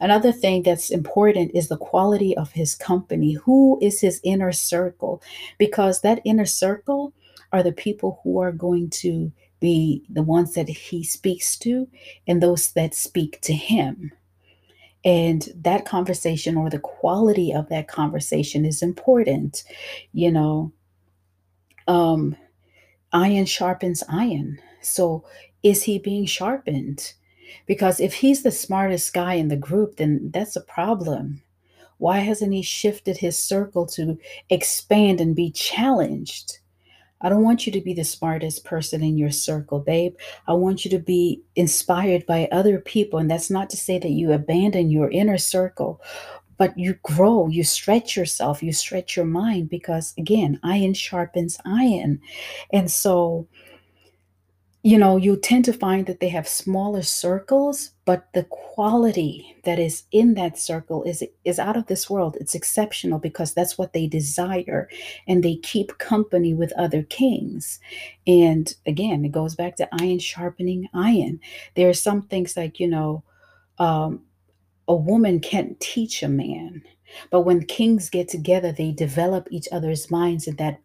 Another 0.00 0.32
thing 0.32 0.62
that's 0.62 0.90
important 0.90 1.50
is 1.54 1.68
the 1.68 1.76
quality 1.76 2.36
of 2.36 2.52
his 2.52 2.74
company. 2.74 3.32
Who 3.34 3.78
is 3.82 4.00
his 4.00 4.20
inner 4.24 4.52
circle? 4.52 5.22
Because 5.58 6.00
that 6.00 6.20
inner 6.24 6.46
circle 6.46 7.12
are 7.52 7.62
the 7.62 7.72
people 7.72 8.20
who 8.22 8.40
are 8.40 8.52
going 8.52 8.90
to 8.90 9.32
be 9.60 10.04
the 10.08 10.22
ones 10.22 10.54
that 10.54 10.68
he 10.68 11.02
speaks 11.02 11.58
to 11.58 11.88
and 12.26 12.42
those 12.42 12.72
that 12.72 12.94
speak 12.94 13.40
to 13.42 13.52
him. 13.52 14.12
And 15.04 15.48
that 15.54 15.86
conversation 15.86 16.56
or 16.56 16.70
the 16.70 16.78
quality 16.78 17.52
of 17.52 17.68
that 17.68 17.88
conversation 17.88 18.64
is 18.64 18.82
important. 18.82 19.64
You 20.12 20.32
know, 20.32 20.72
um, 21.86 22.36
iron 23.12 23.46
sharpens 23.46 24.02
iron. 24.08 24.60
So 24.82 25.24
is 25.62 25.82
he 25.82 25.98
being 25.98 26.26
sharpened? 26.26 27.14
Because 27.66 28.00
if 28.00 28.14
he's 28.14 28.42
the 28.42 28.50
smartest 28.50 29.12
guy 29.12 29.34
in 29.34 29.48
the 29.48 29.56
group, 29.56 29.96
then 29.96 30.30
that's 30.32 30.56
a 30.56 30.60
problem. 30.60 31.42
Why 31.98 32.18
hasn't 32.18 32.52
he 32.52 32.62
shifted 32.62 33.16
his 33.16 33.36
circle 33.36 33.86
to 33.86 34.18
expand 34.50 35.20
and 35.20 35.34
be 35.34 35.50
challenged? 35.50 36.58
I 37.20 37.28
don't 37.28 37.42
want 37.42 37.66
you 37.66 37.72
to 37.72 37.80
be 37.80 37.94
the 37.94 38.04
smartest 38.04 38.64
person 38.64 39.02
in 39.02 39.18
your 39.18 39.32
circle, 39.32 39.80
babe. 39.80 40.14
I 40.46 40.52
want 40.52 40.84
you 40.84 40.90
to 40.92 41.00
be 41.00 41.42
inspired 41.56 42.24
by 42.26 42.48
other 42.52 42.78
people. 42.78 43.18
And 43.18 43.28
that's 43.28 43.50
not 43.50 43.70
to 43.70 43.76
say 43.76 43.98
that 43.98 44.10
you 44.10 44.32
abandon 44.32 44.90
your 44.90 45.10
inner 45.10 45.38
circle, 45.38 46.00
but 46.58 46.78
you 46.78 46.94
grow, 47.02 47.48
you 47.48 47.64
stretch 47.64 48.16
yourself, 48.16 48.62
you 48.62 48.72
stretch 48.72 49.16
your 49.16 49.24
mind 49.24 49.68
because, 49.68 50.14
again, 50.16 50.60
iron 50.62 50.94
sharpens 50.94 51.58
iron. 51.64 52.20
And 52.72 52.90
so, 52.90 53.48
you 54.88 54.96
know, 54.96 55.18
you 55.18 55.36
tend 55.36 55.66
to 55.66 55.72
find 55.74 56.06
that 56.06 56.18
they 56.18 56.30
have 56.30 56.48
smaller 56.48 57.02
circles, 57.02 57.90
but 58.06 58.32
the 58.32 58.44
quality 58.44 59.54
that 59.64 59.78
is 59.78 60.04
in 60.12 60.32
that 60.32 60.58
circle 60.58 61.02
is 61.02 61.22
is 61.44 61.58
out 61.58 61.76
of 61.76 61.88
this 61.88 62.08
world. 62.08 62.38
It's 62.40 62.54
exceptional 62.54 63.18
because 63.18 63.52
that's 63.52 63.76
what 63.76 63.92
they 63.92 64.06
desire 64.06 64.88
and 65.26 65.42
they 65.42 65.56
keep 65.56 65.98
company 65.98 66.54
with 66.54 66.72
other 66.72 67.02
kings. 67.02 67.80
And 68.26 68.74
again, 68.86 69.26
it 69.26 69.32
goes 69.32 69.54
back 69.54 69.76
to 69.76 69.88
iron 70.00 70.20
sharpening 70.20 70.88
iron. 70.94 71.40
There 71.74 71.90
are 71.90 72.04
some 72.08 72.22
things 72.22 72.56
like, 72.56 72.80
you 72.80 72.88
know, 72.88 73.24
um, 73.78 74.22
a 74.88 74.94
woman 74.94 75.40
can't 75.40 75.78
teach 75.80 76.22
a 76.22 76.28
man. 76.28 76.82
But 77.30 77.42
when 77.42 77.66
kings 77.66 78.08
get 78.08 78.28
together, 78.28 78.72
they 78.72 78.92
develop 78.92 79.48
each 79.50 79.68
other's 79.70 80.10
minds 80.10 80.48
in 80.48 80.56
that 80.56 80.80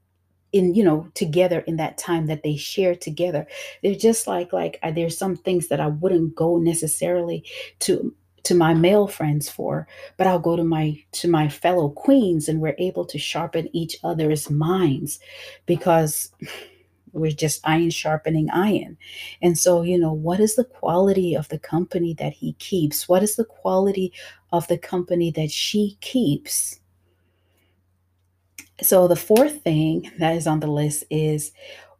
in 0.53 0.73
you 0.75 0.83
know 0.83 1.07
together 1.15 1.59
in 1.61 1.75
that 1.77 1.97
time 1.97 2.27
that 2.27 2.43
they 2.43 2.55
share 2.55 2.95
together. 2.95 3.45
They're 3.81 3.95
just 3.95 4.27
like 4.27 4.53
like 4.53 4.79
uh, 4.83 4.91
there's 4.91 5.17
some 5.17 5.35
things 5.35 5.67
that 5.67 5.79
i 5.79 5.87
wouldn't 5.87 6.35
go 6.35 6.57
necessarily 6.57 7.43
to 7.79 8.15
to 8.43 8.55
my 8.55 8.73
male 8.73 9.07
friends 9.07 9.49
for 9.49 9.87
but 10.17 10.27
i'll 10.27 10.39
go 10.39 10.55
to 10.55 10.63
my 10.65 11.01
to 11.13 11.29
my 11.29 11.47
fellow 11.47 11.89
queens 11.89 12.49
and 12.49 12.59
we're 12.59 12.75
able 12.77 13.05
to 13.05 13.17
sharpen 13.17 13.69
each 13.73 13.97
other's 14.03 14.49
minds 14.49 15.19
because 15.65 16.31
we're 17.13 17.31
just 17.31 17.61
iron 17.63 17.91
sharpening 17.91 18.49
iron. 18.49 18.97
And 19.41 19.57
so 19.57 19.83
you 19.83 19.97
know 19.97 20.11
what 20.11 20.39
is 20.39 20.55
the 20.55 20.65
quality 20.65 21.35
of 21.35 21.47
the 21.49 21.59
company 21.59 22.13
that 22.15 22.33
he 22.33 22.53
keeps? 22.53 23.07
What 23.07 23.23
is 23.23 23.35
the 23.35 23.45
quality 23.45 24.11
of 24.51 24.67
the 24.67 24.77
company 24.77 25.31
that 25.31 25.51
she 25.51 25.97
keeps 26.01 26.79
so 28.81 29.07
the 29.07 29.15
fourth 29.15 29.61
thing 29.61 30.11
that 30.19 30.35
is 30.35 30.47
on 30.47 30.59
the 30.59 30.67
list 30.67 31.03
is 31.09 31.51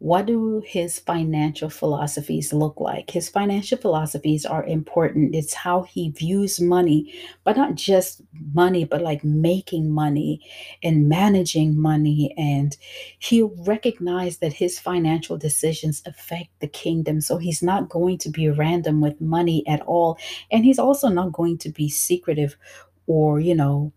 what 0.04 0.26
do 0.26 0.62
his 0.66 1.00
financial 1.00 1.70
philosophies 1.70 2.52
look 2.52 2.78
like? 2.82 3.12
His 3.12 3.30
financial 3.30 3.78
philosophies 3.78 4.46
are 4.46 4.66
important. 4.66 5.34
It's 5.34 5.54
how 5.54 5.84
he 5.84 6.10
views 6.10 6.60
money, 6.60 7.14
but 7.46 7.56
not 7.56 7.76
just 7.76 8.22
money, 8.54 8.84
but 8.84 9.02
like 9.02 9.24
making 9.24 9.90
money 9.90 10.42
and 10.84 11.08
managing 11.08 11.80
money. 11.80 12.34
And 12.38 12.76
he'll 13.20 13.56
recognize 13.66 14.40
that 14.40 14.52
his 14.52 14.78
financial 14.78 15.38
decisions 15.38 16.02
affect 16.06 16.50
the 16.60 16.68
kingdom. 16.68 17.22
So 17.22 17.38
he's 17.38 17.64
not 17.64 17.88
going 17.88 18.18
to 18.18 18.30
be 18.30 18.50
random 18.50 19.00
with 19.00 19.22
money 19.22 19.66
at 19.68 19.80
all. 19.84 20.18
And 20.52 20.66
he's 20.66 20.80
also 20.80 21.08
not 21.08 21.32
going 21.32 21.60
to 21.60 21.70
be 21.70 21.88
secretive 21.88 22.58
or, 23.08 23.40
you 23.40 23.56
know, 23.56 23.94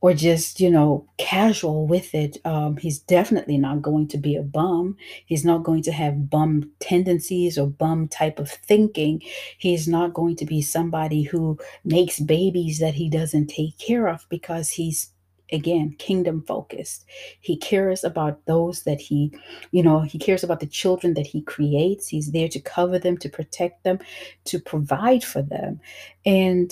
or 0.00 0.14
just 0.14 0.60
you 0.60 0.70
know 0.70 1.06
casual 1.18 1.86
with 1.86 2.14
it 2.14 2.38
um, 2.44 2.76
he's 2.76 2.98
definitely 2.98 3.58
not 3.58 3.82
going 3.82 4.08
to 4.08 4.18
be 4.18 4.36
a 4.36 4.42
bum. 4.42 4.96
He's 5.26 5.44
not 5.44 5.62
going 5.64 5.82
to 5.84 5.92
have 5.92 6.30
bum 6.30 6.70
tendencies 6.80 7.58
or 7.58 7.66
bum 7.66 8.08
type 8.08 8.38
of 8.38 8.50
thinking. 8.50 9.22
He's 9.58 9.86
not 9.88 10.14
going 10.14 10.36
to 10.36 10.46
be 10.46 10.62
somebody 10.62 11.22
who 11.22 11.58
makes 11.84 12.20
babies 12.20 12.78
that 12.78 12.94
he 12.94 13.08
doesn't 13.10 13.48
take 13.48 13.78
care 13.78 14.08
of 14.08 14.26
because 14.28 14.70
he's 14.70 15.12
again 15.52 15.96
kingdom 15.98 16.42
focused. 16.46 17.04
He 17.40 17.56
cares 17.56 18.04
about 18.04 18.46
those 18.46 18.84
that 18.84 19.00
he 19.00 19.32
you 19.72 19.82
know 19.82 20.00
he 20.00 20.18
cares 20.18 20.44
about 20.44 20.60
the 20.60 20.66
children 20.66 21.14
that 21.14 21.26
he 21.26 21.42
creates. 21.42 22.08
He's 22.08 22.32
there 22.32 22.48
to 22.48 22.60
cover 22.60 22.98
them 22.98 23.18
to 23.18 23.28
protect 23.28 23.84
them 23.84 23.98
to 24.44 24.58
provide 24.60 25.24
for 25.24 25.42
them. 25.42 25.80
And 26.24 26.70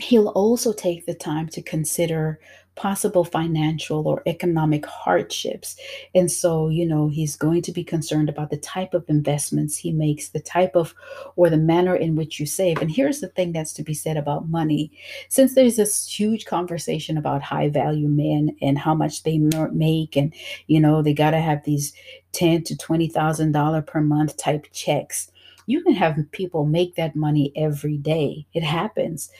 He'll 0.00 0.28
also 0.28 0.72
take 0.72 1.06
the 1.06 1.14
time 1.14 1.48
to 1.50 1.62
consider 1.62 2.40
possible 2.80 3.24
financial 3.24 4.08
or 4.08 4.22
economic 4.24 4.86
hardships. 4.86 5.76
And 6.14 6.30
so, 6.32 6.70
you 6.70 6.86
know, 6.86 7.08
he's 7.08 7.36
going 7.36 7.60
to 7.62 7.72
be 7.72 7.84
concerned 7.84 8.30
about 8.30 8.48
the 8.48 8.56
type 8.56 8.94
of 8.94 9.04
investments 9.08 9.76
he 9.76 9.92
makes, 9.92 10.30
the 10.30 10.40
type 10.40 10.74
of 10.74 10.94
or 11.36 11.50
the 11.50 11.58
manner 11.58 11.94
in 11.94 12.16
which 12.16 12.40
you 12.40 12.46
save. 12.46 12.80
And 12.80 12.90
here's 12.90 13.20
the 13.20 13.28
thing 13.28 13.52
that's 13.52 13.74
to 13.74 13.82
be 13.82 13.92
said 13.92 14.16
about 14.16 14.48
money. 14.48 14.92
Since 15.28 15.54
there's 15.54 15.76
this 15.76 16.06
huge 16.06 16.46
conversation 16.46 17.18
about 17.18 17.42
high 17.42 17.68
value 17.68 18.08
men 18.08 18.56
and 18.62 18.78
how 18.78 18.94
much 18.94 19.24
they 19.24 19.36
make 19.38 20.16
and, 20.16 20.32
you 20.66 20.80
know, 20.80 21.02
they 21.02 21.12
got 21.12 21.32
to 21.32 21.40
have 21.40 21.62
these 21.64 21.92
10 22.32 22.62
to 22.64 22.76
$20,000 22.76 23.86
per 23.86 24.00
month 24.00 24.38
type 24.38 24.66
checks. 24.72 25.30
You 25.66 25.82
can 25.82 25.92
have 25.92 26.16
people 26.32 26.64
make 26.64 26.94
that 26.94 27.14
money 27.14 27.52
every 27.54 27.98
day. 27.98 28.46
It 28.54 28.62
happens 28.62 29.30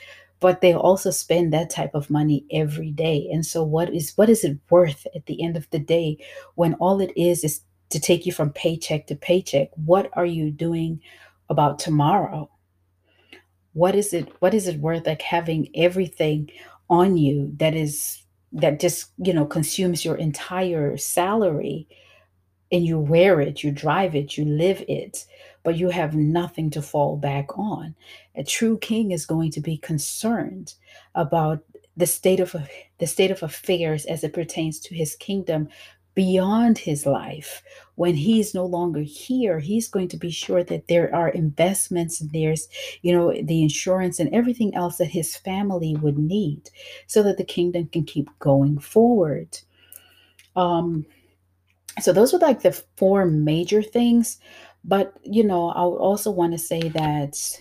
but 0.41 0.63
they 0.63 0.75
also 0.75 1.11
spend 1.11 1.53
that 1.53 1.71
type 1.71 1.95
of 1.95 2.11
money 2.11 2.47
every 2.51 2.91
day. 2.91 3.29
And 3.31 3.45
so 3.45 3.63
what 3.63 3.95
is 3.95 4.13
what 4.17 4.31
is 4.31 4.43
it 4.43 4.59
worth 4.71 5.07
at 5.15 5.27
the 5.27 5.43
end 5.43 5.57
of 5.57 5.69
the 5.71 5.79
day 5.79 6.19
when 6.55 6.75
all 6.75 7.01
it 7.01 7.13
is 7.17 7.45
is 7.45 7.61
to 7.91 8.01
take 8.01 8.25
you 8.25 8.33
from 8.33 8.51
paycheck 8.51 9.07
to 9.09 9.15
paycheck? 9.15 9.69
What 9.75 10.11
are 10.15 10.27
you 10.27 10.51
doing 10.51 11.01
about 11.51 11.79
tomorrow? 11.79 12.51
What 13.75 13.95
is 13.95 14.13
it 14.15 14.33
what 14.41 14.55
is 14.55 14.67
it 14.67 14.81
worth 14.81 15.07
like 15.07 15.23
having 15.23 15.69
everything 15.75 16.51
on 16.89 17.17
you 17.17 17.53
that 17.59 17.75
is 17.75 18.23
that 18.53 18.81
just 18.81 19.13
you 19.19 19.33
know 19.33 19.47
consumes 19.47 20.05
your 20.05 20.17
entire 20.17 20.97
salary 20.97 21.87
and 22.73 22.85
you 22.85 22.99
wear 22.99 23.41
it, 23.41 23.63
you 23.63 23.73
drive 23.73 24.15
it, 24.15 24.37
you 24.37 24.45
live 24.45 24.83
it, 24.89 25.27
but 25.63 25.77
you 25.77 25.91
have 25.91 26.15
nothing 26.15 26.71
to 26.71 26.83
fall 26.83 27.17
back 27.17 27.59
on. 27.59 27.95
A 28.35 28.45
true 28.45 28.79
king 28.79 29.11
is 29.11 29.27
going 29.27 29.51
to 29.53 29.61
be 29.61 29.77
concerned 29.77 30.75
about 31.15 31.63
the 31.97 32.07
state 32.07 32.41
of 32.41 32.55
the 32.99 33.07
state 33.07 33.31
of 33.31 33.43
affairs 33.43 34.07
as 34.07 34.25
it 34.25 34.33
pertains 34.33 34.81
to 34.81 34.95
his 34.95 35.17
kingdom 35.17 35.69
beyond 36.15 36.79
his 36.79 37.07
life. 37.07 37.63
When 37.95 38.15
he's 38.15 38.55
no 38.55 38.65
longer 38.65 39.01
here 39.01 39.59
he's 39.59 39.89
going 39.89 40.09
to 40.09 40.17
be 40.17 40.31
sure 40.31 40.65
that 40.65 40.89
there 40.89 41.15
are 41.15 41.29
investments 41.29 42.21
and 42.21 42.31
there's 42.31 42.69
you 43.03 43.13
know 43.13 43.33
the 43.43 43.63
insurance 43.63 44.19
and 44.19 44.33
everything 44.35 44.75
else 44.75 44.97
that 44.97 45.07
his 45.07 45.37
family 45.37 45.97
would 45.97 46.19
need 46.19 46.71
so 47.07 47.23
that 47.23 47.37
the 47.37 47.45
kingdom 47.45 47.89
can 47.89 48.05
keep 48.05 48.31
going 48.39 48.79
forward. 48.79 49.59
Um 50.57 51.07
so 52.01 52.13
those 52.13 52.33
were 52.33 52.39
like 52.39 52.63
the 52.63 52.73
four 52.97 53.27
major 53.27 53.83
things 53.83 54.39
but 54.85 55.15
you 55.23 55.45
know 55.45 55.71
i 55.71 55.81
also 55.81 56.31
want 56.31 56.53
to 56.53 56.59
say 56.59 56.89
that 56.89 57.61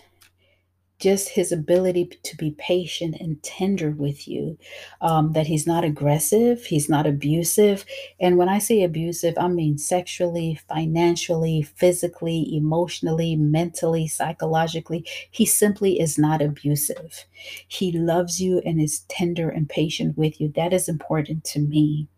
just 0.99 1.29
his 1.29 1.51
ability 1.51 2.05
to 2.23 2.35
be 2.35 2.51
patient 2.51 3.15
and 3.19 3.41
tender 3.41 3.91
with 3.91 4.27
you, 4.27 4.57
um, 4.99 5.31
that 5.31 5.47
he's 5.47 5.65
not 5.65 5.85
aggressive, 5.85 6.65
he's 6.65 6.89
not 6.89 7.07
abusive. 7.07 7.85
And 8.19 8.37
when 8.37 8.49
I 8.49 8.59
say 8.59 8.83
abusive, 8.83 9.35
I 9.39 9.47
mean 9.47 9.77
sexually, 9.77 10.59
financially, 10.67 11.61
physically, 11.61 12.53
emotionally, 12.53 13.37
mentally, 13.37 14.07
psychologically. 14.07 15.05
He 15.31 15.45
simply 15.45 15.99
is 16.01 16.17
not 16.17 16.41
abusive. 16.41 17.25
He 17.67 17.93
loves 17.93 18.41
you 18.41 18.61
and 18.65 18.81
is 18.81 19.05
tender 19.07 19.49
and 19.49 19.69
patient 19.69 20.17
with 20.17 20.41
you. 20.41 20.51
That 20.55 20.73
is 20.73 20.89
important 20.89 21.45
to 21.45 21.59
me 21.59 22.09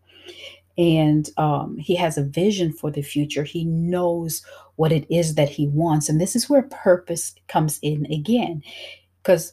and 0.78 1.28
um, 1.36 1.76
he 1.76 1.94
has 1.96 2.16
a 2.16 2.24
vision 2.24 2.72
for 2.72 2.90
the 2.90 3.02
future. 3.02 3.44
He 3.44 3.64
knows 3.64 4.42
what 4.82 4.90
it 4.90 5.06
is 5.08 5.36
that 5.36 5.48
he 5.48 5.68
wants. 5.68 6.08
And 6.08 6.20
this 6.20 6.34
is 6.34 6.50
where 6.50 6.62
purpose 6.62 7.36
comes 7.46 7.78
in 7.82 8.04
again, 8.06 8.64
because 9.22 9.52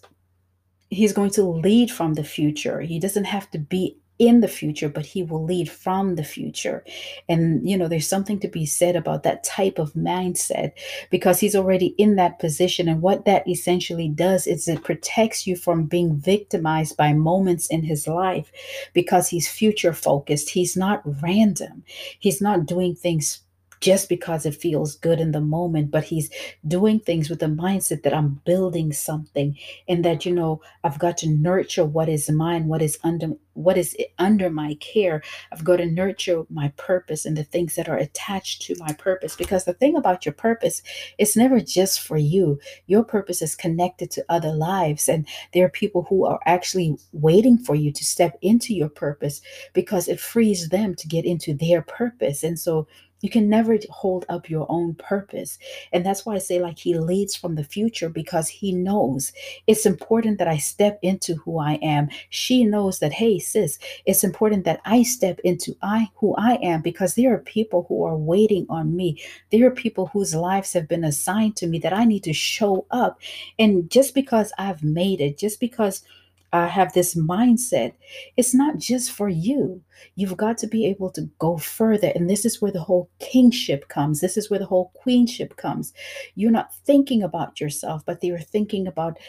he's 0.90 1.14
going 1.14 1.30
to 1.30 1.44
lead 1.44 1.92
from 1.92 2.16
the 2.16 2.24
future. 2.24 2.82
He 2.82 2.98
doesn't 2.98 3.26
have 3.26 3.48
to 3.52 3.60
be 3.60 4.00
in 4.18 4.40
the 4.40 4.48
future, 4.48 4.90
but 4.90 5.06
he 5.06 5.22
will 5.22 5.46
lead 5.46 5.70
from 5.70 6.16
the 6.16 6.24
future. 6.24 6.84
And, 7.30 7.70
you 7.70 7.78
know, 7.78 7.88
there's 7.88 8.08
something 8.08 8.40
to 8.40 8.48
be 8.48 8.66
said 8.66 8.96
about 8.96 9.22
that 9.22 9.44
type 9.44 9.78
of 9.78 9.94
mindset 9.94 10.72
because 11.12 11.40
he's 11.40 11.56
already 11.56 11.94
in 12.00 12.16
that 12.16 12.40
position. 12.40 12.90
And 12.90 13.04
what 13.04 13.26
that 13.26 13.48
essentially 13.48 14.10
does 14.10 14.48
is 14.48 14.68
it 14.68 14.84
protects 14.84 15.46
you 15.46 15.56
from 15.56 15.84
being 15.84 16.18
victimized 16.18 16.98
by 16.98 17.14
moments 17.14 17.68
in 17.68 17.84
his 17.84 18.08
life 18.08 18.52
because 18.96 19.30
he's 19.30 19.48
future 19.48 19.94
focused. 19.94 20.50
He's 20.50 20.76
not 20.76 21.04
random, 21.22 21.84
he's 22.20 22.42
not 22.42 22.66
doing 22.66 22.96
things 22.96 23.44
just 23.82 24.10
because 24.10 24.46
it 24.46 24.56
feels 24.56 24.96
good 24.96 25.20
in 25.20 25.32
the 25.32 25.42
moment, 25.42 25.92
but 25.92 26.04
he's 26.04 26.30
doing 26.68 27.00
things 27.00 27.30
with 27.30 27.40
the 27.40 27.46
mindset 27.46 28.04
that 28.04 28.14
I'm 28.14 28.42
building 28.46 28.92
something 28.92 29.58
and 29.88 30.04
that, 30.04 30.26
you 30.26 30.34
know, 30.34 30.62
I've 30.84 31.00
got 31.00 31.18
to 31.20 31.30
nurture 31.30 31.86
what 31.86 32.10
is 32.10 32.30
mine, 32.30 32.68
what 32.68 32.82
is 32.82 33.00
under 33.04 33.30
what 33.54 33.78
is 33.78 33.96
under 34.18 34.50
my 34.50 34.76
care. 34.76 35.22
I've 35.52 35.66
got 35.66 35.78
to 35.78 35.86
nurture 35.86 36.44
my 36.50 36.70
purpose 36.78 37.26
and 37.26 37.36
the 37.36 37.44
things 37.44 37.76
that 37.76 37.90
are 37.90 37.98
attached 37.98 38.62
to 38.64 38.76
my 38.80 38.94
purpose. 38.94 39.36
Because 39.36 39.66
the 39.66 39.74
thing 39.74 39.98
about 39.98 40.26
your 40.26 40.34
purpose, 40.34 40.82
it's 41.18 41.36
never 41.36 41.60
just 41.60 42.00
for 42.00 42.18
you. 42.18 42.60
Your 42.88 43.04
purpose 43.04 43.42
is 43.42 43.56
connected 43.56 44.12
to 44.12 44.26
other 44.30 44.54
lives. 44.54 45.10
And 45.10 45.28
there 45.54 45.66
are 45.66 45.70
people 45.70 46.04
who 46.10 46.26
are 46.26 46.40
actually 46.46 46.98
waiting 47.12 47.58
for 47.58 47.76
you 47.76 47.92
to 47.92 48.06
step 48.06 48.38
into 48.42 48.74
your 48.74 48.90
purpose 48.90 49.42
because 49.74 50.08
it 50.08 50.22
frees 50.22 50.70
them 50.70 50.96
to 50.96 51.08
get 51.08 51.26
into 51.26 51.54
their 51.54 51.82
purpose. 51.82 52.44
And 52.44 52.58
so 52.58 52.88
you 53.22 53.30
can 53.30 53.50
never 53.50 53.78
hold 53.90 54.26
up 54.30 54.50
your 54.50 54.66
own 54.70 54.96
purpose. 54.96 55.58
And 55.92 56.06
that's 56.06 56.26
why 56.26 56.36
I 56.36 56.40
say, 56.40 56.60
like, 56.60 56.80
he 56.80 56.98
leads 56.98 57.36
from 57.36 57.56
the 57.56 57.64
future 57.64 58.10
because 58.10 58.48
he 58.48 58.72
knows 58.72 59.32
it's 59.68 59.86
important 59.86 60.38
that 60.40 60.48
I 60.48 60.58
step 60.58 61.00
into 61.02 61.36
who 61.36 61.60
I 61.60 61.74
am. 61.82 62.10
She 62.30 62.64
knows 62.64 63.00
that, 63.00 63.14
hey, 63.14 63.40
sis, 63.40 63.80
it's 64.06 64.24
important 64.24 64.66
that 64.66 64.82
I 64.86 65.04
step 65.04 65.40
into 65.44 65.76
I 65.82 66.10
who 66.16 66.36
I 66.38 66.56
am 66.62 66.82
because 66.82 67.16
there 67.16 67.34
are 67.34 67.40
people 67.40 67.86
who 67.88 68.04
are 68.04 68.18
waiting 68.18 68.66
on 68.70 68.96
me. 68.96 69.22
There 69.52 69.68
are 69.68 69.72
people 69.72 70.08
whose 70.08 70.36
lives 70.36 70.74
have 70.74 70.88
been 70.88 71.04
assigned 71.04 71.56
to 71.58 71.68
me 71.68 71.80
that 71.80 71.94
I 71.94 72.06
need 72.06 72.24
to 72.24 72.34
show 72.34 72.86
up. 72.92 73.20
And 73.58 73.90
just 73.90 74.14
because 74.14 74.52
I've 74.58 74.84
made 74.84 75.22
it, 75.22 75.38
just 75.38 75.60
because 75.60 76.04
I 76.52 76.68
have 76.68 76.94
this 76.94 77.16
mindset. 77.16 77.94
It's 78.38 78.56
not 78.56 78.78
just 78.78 79.12
for 79.12 79.30
you. 79.30 79.82
You've 80.16 80.38
got 80.38 80.58
to 80.60 80.68
be 80.68 80.86
able 80.88 81.12
to 81.12 81.30
go 81.38 81.58
further. 81.58 82.12
And 82.16 82.30
this 82.30 82.46
is 82.46 82.62
where 82.62 82.72
the 82.72 82.82
whole 82.82 83.10
kingship 83.20 83.88
comes. 83.88 84.20
This 84.20 84.38
is 84.38 84.50
where 84.50 84.60
the 84.60 84.66
whole 84.66 84.92
queenship 84.96 85.58
comes. 85.58 85.94
You're 86.36 86.52
not 86.52 86.74
thinking 86.86 87.22
about 87.22 87.62
yourself, 87.62 88.04
but 88.06 88.24
you're 88.24 88.40
thinking 88.40 88.88
about 88.88 89.20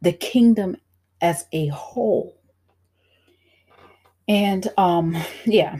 the 0.00 0.12
kingdom 0.12 0.76
as 1.20 1.44
a 1.52 1.68
whole. 1.68 2.40
And 4.26 4.68
um, 4.78 5.16
yeah. 5.44 5.78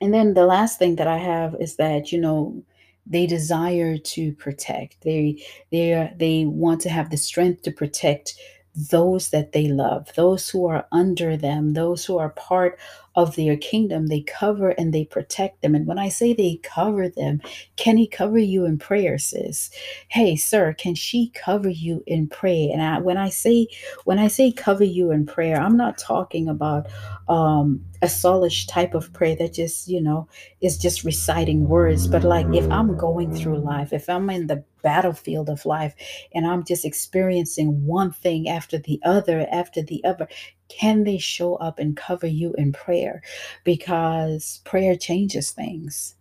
And 0.00 0.12
then 0.14 0.34
the 0.34 0.46
last 0.46 0.78
thing 0.78 0.96
that 0.96 1.06
I 1.06 1.18
have 1.18 1.54
is 1.60 1.76
that, 1.76 2.10
you 2.10 2.20
know, 2.20 2.62
they 3.06 3.26
desire 3.26 3.98
to 3.98 4.32
protect. 4.34 5.02
They 5.02 5.42
they 5.72 6.12
they 6.16 6.44
want 6.44 6.80
to 6.82 6.90
have 6.90 7.10
the 7.10 7.16
strength 7.16 7.62
to 7.62 7.72
protect 7.72 8.34
those 8.74 9.30
that 9.30 9.52
they 9.52 9.68
love, 9.68 10.08
those 10.16 10.48
who 10.50 10.66
are 10.66 10.86
under 10.92 11.36
them, 11.36 11.74
those 11.74 12.04
who 12.04 12.18
are 12.18 12.30
part 12.30 12.78
of 13.16 13.36
their 13.36 13.56
kingdom. 13.56 14.06
They 14.06 14.22
cover 14.22 14.70
and 14.70 14.94
they 14.94 15.04
protect 15.04 15.62
them. 15.62 15.74
And 15.74 15.86
when 15.86 15.98
I 15.98 16.08
say 16.08 16.32
they 16.32 16.60
cover 16.62 17.08
them, 17.08 17.42
can 17.76 17.96
he 17.96 18.06
cover 18.06 18.38
you 18.38 18.64
in 18.66 18.78
prayer, 18.78 19.18
sis? 19.18 19.70
Hey, 20.08 20.36
sir, 20.36 20.74
can 20.74 20.94
she 20.94 21.30
cover 21.34 21.68
you 21.68 22.02
in 22.06 22.28
prayer? 22.28 22.70
And 22.72 22.82
I, 22.82 22.98
when 23.00 23.18
I 23.18 23.30
say 23.30 23.68
when 24.04 24.18
I 24.18 24.28
say 24.28 24.52
cover 24.52 24.84
you 24.84 25.10
in 25.10 25.26
prayer, 25.26 25.60
I'm 25.60 25.76
not 25.76 25.98
talking 25.98 26.48
about 26.48 26.86
um, 27.28 27.84
a 28.02 28.06
soulish 28.06 28.66
type 28.66 28.94
of 28.94 29.12
prayer 29.12 29.36
that 29.36 29.52
just 29.52 29.88
you 29.88 30.00
know 30.00 30.28
is 30.60 30.78
just 30.78 31.04
reciting 31.04 31.68
words. 31.68 32.06
But 32.06 32.24
like 32.24 32.46
if 32.54 32.68
I'm 32.70 32.96
going 32.96 33.34
through 33.34 33.58
life, 33.58 33.92
if 33.92 34.08
I'm 34.08 34.30
in 34.30 34.46
the 34.46 34.64
battlefield 34.82 35.50
of 35.50 35.66
life 35.66 35.94
and 36.34 36.46
I'm 36.46 36.64
just 36.64 36.84
experiencing 36.84 37.84
one 37.86 38.12
thing 38.12 38.48
after 38.48 38.78
the 38.78 39.00
other 39.04 39.46
after 39.52 39.82
the 39.82 40.02
other, 40.04 40.28
can 40.68 41.04
they 41.04 41.18
show 41.18 41.56
up 41.56 41.78
and 41.78 41.96
cover 41.96 42.26
you 42.26 42.54
in 42.56 42.72
prayer? 42.72 43.22
Because 43.64 44.60
prayer 44.64 44.96
changes 44.96 45.50
things. 45.50 46.14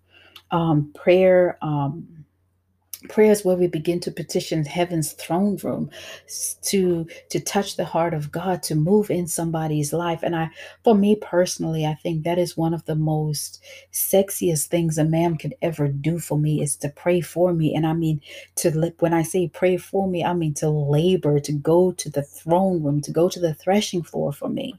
Um, 0.51 0.91
prayer, 0.95 1.57
um, 1.61 2.25
prayer 3.07 3.31
is 3.31 3.45
where 3.45 3.55
we 3.55 3.67
begin 3.67 3.99
to 4.01 4.11
petition 4.11 4.65
heaven's 4.65 5.13
throne 5.13 5.55
room 5.63 5.89
to 6.61 7.07
to 7.29 7.39
touch 7.39 7.77
the 7.77 7.85
heart 7.85 8.13
of 8.13 8.31
god 8.31 8.61
to 8.61 8.75
move 8.75 9.09
in 9.09 9.25
somebody's 9.25 9.93
life. 9.93 10.21
And 10.21 10.35
i 10.35 10.49
for 10.83 10.95
me 10.95 11.15
personally 11.15 11.85
i 11.85 11.93
think 11.93 12.23
that 12.23 12.37
is 12.37 12.57
one 12.57 12.73
of 12.73 12.83
the 12.85 12.95
most 12.95 13.63
sexiest 13.93 14.67
things 14.67 14.97
a 14.97 15.05
man 15.05 15.37
could 15.37 15.55
ever 15.61 15.87
do 15.87 16.19
for 16.19 16.37
me 16.37 16.61
is 16.61 16.75
to 16.77 16.89
pray 16.89 17.21
for 17.21 17.53
me. 17.53 17.73
And 17.73 17.87
i 17.87 17.93
mean 17.93 18.21
to 18.55 18.93
when 18.99 19.13
i 19.13 19.23
say 19.23 19.47
pray 19.47 19.77
for 19.77 20.07
me 20.07 20.23
i 20.25 20.33
mean 20.33 20.53
to 20.55 20.69
labor 20.69 21.39
to 21.39 21.51
go 21.53 21.93
to 21.93 22.09
the 22.09 22.23
throne 22.23 22.83
room 22.83 22.99
to 23.01 23.11
go 23.11 23.29
to 23.29 23.39
the 23.39 23.53
threshing 23.53 24.03
floor 24.03 24.33
for 24.33 24.49
me. 24.49 24.75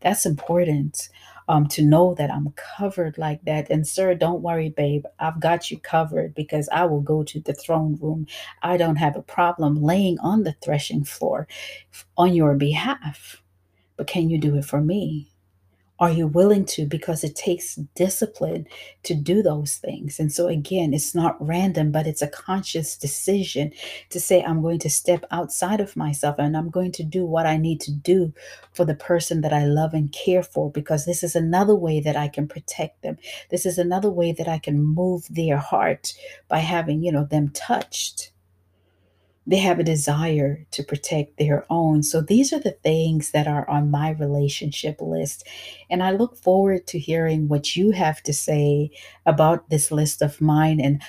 That's 0.00 0.26
important 0.26 1.08
um, 1.48 1.66
to 1.68 1.82
know 1.82 2.14
that 2.14 2.30
I'm 2.30 2.52
covered 2.52 3.18
like 3.18 3.44
that. 3.44 3.70
And, 3.70 3.86
sir, 3.86 4.14
don't 4.14 4.42
worry, 4.42 4.70
babe. 4.70 5.04
I've 5.18 5.40
got 5.40 5.70
you 5.70 5.78
covered 5.78 6.34
because 6.34 6.68
I 6.70 6.84
will 6.86 7.00
go 7.00 7.22
to 7.24 7.40
the 7.40 7.54
throne 7.54 7.98
room. 8.00 8.26
I 8.62 8.76
don't 8.76 8.96
have 8.96 9.16
a 9.16 9.22
problem 9.22 9.82
laying 9.82 10.18
on 10.20 10.42
the 10.42 10.56
threshing 10.62 11.04
floor 11.04 11.46
on 12.16 12.34
your 12.34 12.54
behalf. 12.54 13.42
But 13.96 14.06
can 14.06 14.28
you 14.30 14.38
do 14.38 14.56
it 14.56 14.64
for 14.64 14.80
me? 14.80 15.30
Are 15.98 16.10
you 16.10 16.26
willing 16.26 16.66
to? 16.66 16.84
Because 16.84 17.24
it 17.24 17.34
takes 17.34 17.76
discipline 17.94 18.66
to 19.04 19.14
do 19.14 19.42
those 19.42 19.76
things. 19.76 20.20
And 20.20 20.30
so, 20.30 20.46
again, 20.46 20.92
it's 20.92 21.14
not 21.14 21.36
random, 21.40 21.90
but 21.90 22.06
it's 22.06 22.20
a 22.20 22.28
conscious 22.28 22.96
decision 22.96 23.72
to 24.10 24.20
say, 24.20 24.42
I'm 24.42 24.60
going 24.60 24.78
to 24.80 24.90
step 24.90 25.24
outside 25.30 25.80
of 25.80 25.96
myself 25.96 26.36
and 26.38 26.54
I'm 26.54 26.68
going 26.68 26.92
to 26.92 27.02
do 27.02 27.24
what 27.24 27.46
I 27.46 27.56
need 27.56 27.80
to 27.82 27.92
do 27.92 28.34
for 28.74 28.84
the 28.84 28.94
person 28.94 29.40
that 29.40 29.54
I 29.54 29.64
love 29.64 29.94
and 29.94 30.12
care 30.12 30.42
for, 30.42 30.70
because 30.70 31.06
this 31.06 31.22
is 31.22 31.34
another 31.34 31.74
way 31.74 32.00
that 32.00 32.16
I 32.16 32.28
can 32.28 32.46
protect 32.46 33.02
them. 33.02 33.16
This 33.50 33.64
is 33.64 33.78
another 33.78 34.10
way 34.10 34.32
that 34.32 34.48
I 34.48 34.58
can 34.58 34.82
move 34.82 35.26
their 35.30 35.56
heart 35.56 36.12
by 36.48 36.58
having, 36.58 37.02
you 37.02 37.10
know, 37.10 37.24
them 37.24 37.48
touched 37.50 38.32
they 39.46 39.58
have 39.58 39.78
a 39.78 39.84
desire 39.84 40.66
to 40.72 40.82
protect 40.82 41.38
their 41.38 41.64
own. 41.70 42.02
So 42.02 42.20
these 42.20 42.52
are 42.52 42.58
the 42.58 42.76
things 42.82 43.30
that 43.30 43.46
are 43.46 43.68
on 43.70 43.90
my 43.90 44.10
relationship 44.10 45.00
list. 45.00 45.46
And 45.88 46.02
I 46.02 46.10
look 46.10 46.36
forward 46.36 46.86
to 46.88 46.98
hearing 46.98 47.48
what 47.48 47.76
you 47.76 47.92
have 47.92 48.22
to 48.24 48.32
say 48.32 48.90
about 49.24 49.70
this 49.70 49.92
list 49.92 50.20
of 50.20 50.40
mine 50.40 50.80
and 50.80 51.00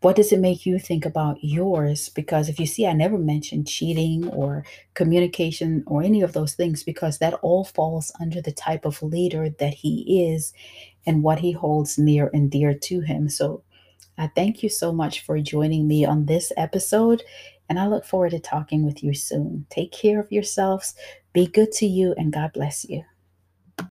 what 0.00 0.14
does 0.14 0.30
it 0.30 0.38
make 0.38 0.66
you 0.66 0.78
think 0.78 1.04
about 1.04 1.42
yours? 1.42 2.10
Because 2.10 2.48
if 2.48 2.60
you 2.60 2.66
see, 2.66 2.86
I 2.86 2.92
never 2.92 3.18
mentioned 3.18 3.66
cheating 3.66 4.28
or 4.28 4.64
communication 4.94 5.82
or 5.86 6.02
any 6.02 6.22
of 6.22 6.32
those 6.32 6.54
things 6.54 6.84
because 6.84 7.18
that 7.18 7.34
all 7.42 7.64
falls 7.64 8.12
under 8.20 8.40
the 8.40 8.52
type 8.52 8.84
of 8.84 9.02
leader 9.02 9.48
that 9.58 9.74
he 9.74 10.28
is 10.30 10.52
and 11.06 11.24
what 11.24 11.40
he 11.40 11.50
holds 11.50 11.98
near 11.98 12.30
and 12.32 12.50
dear 12.50 12.74
to 12.74 13.00
him. 13.00 13.28
So 13.28 13.64
I 14.18 14.28
thank 14.28 14.62
you 14.62 14.68
so 14.68 14.92
much 14.92 15.20
for 15.24 15.40
joining 15.40 15.88
me 15.88 16.04
on 16.04 16.26
this 16.26 16.52
episode 16.56 17.22
And 17.68 17.78
I 17.78 17.86
look 17.86 18.04
forward 18.04 18.30
to 18.30 18.38
talking 18.38 18.84
with 18.84 19.02
you 19.02 19.14
soon. 19.14 19.66
Take 19.70 19.92
care 19.92 20.20
of 20.20 20.30
yourselves. 20.30 20.94
Be 21.32 21.46
good 21.46 21.72
to 21.72 21.86
you, 21.86 22.14
and 22.16 22.32
God 22.32 22.52
bless 22.52 22.84
you. 22.84 23.04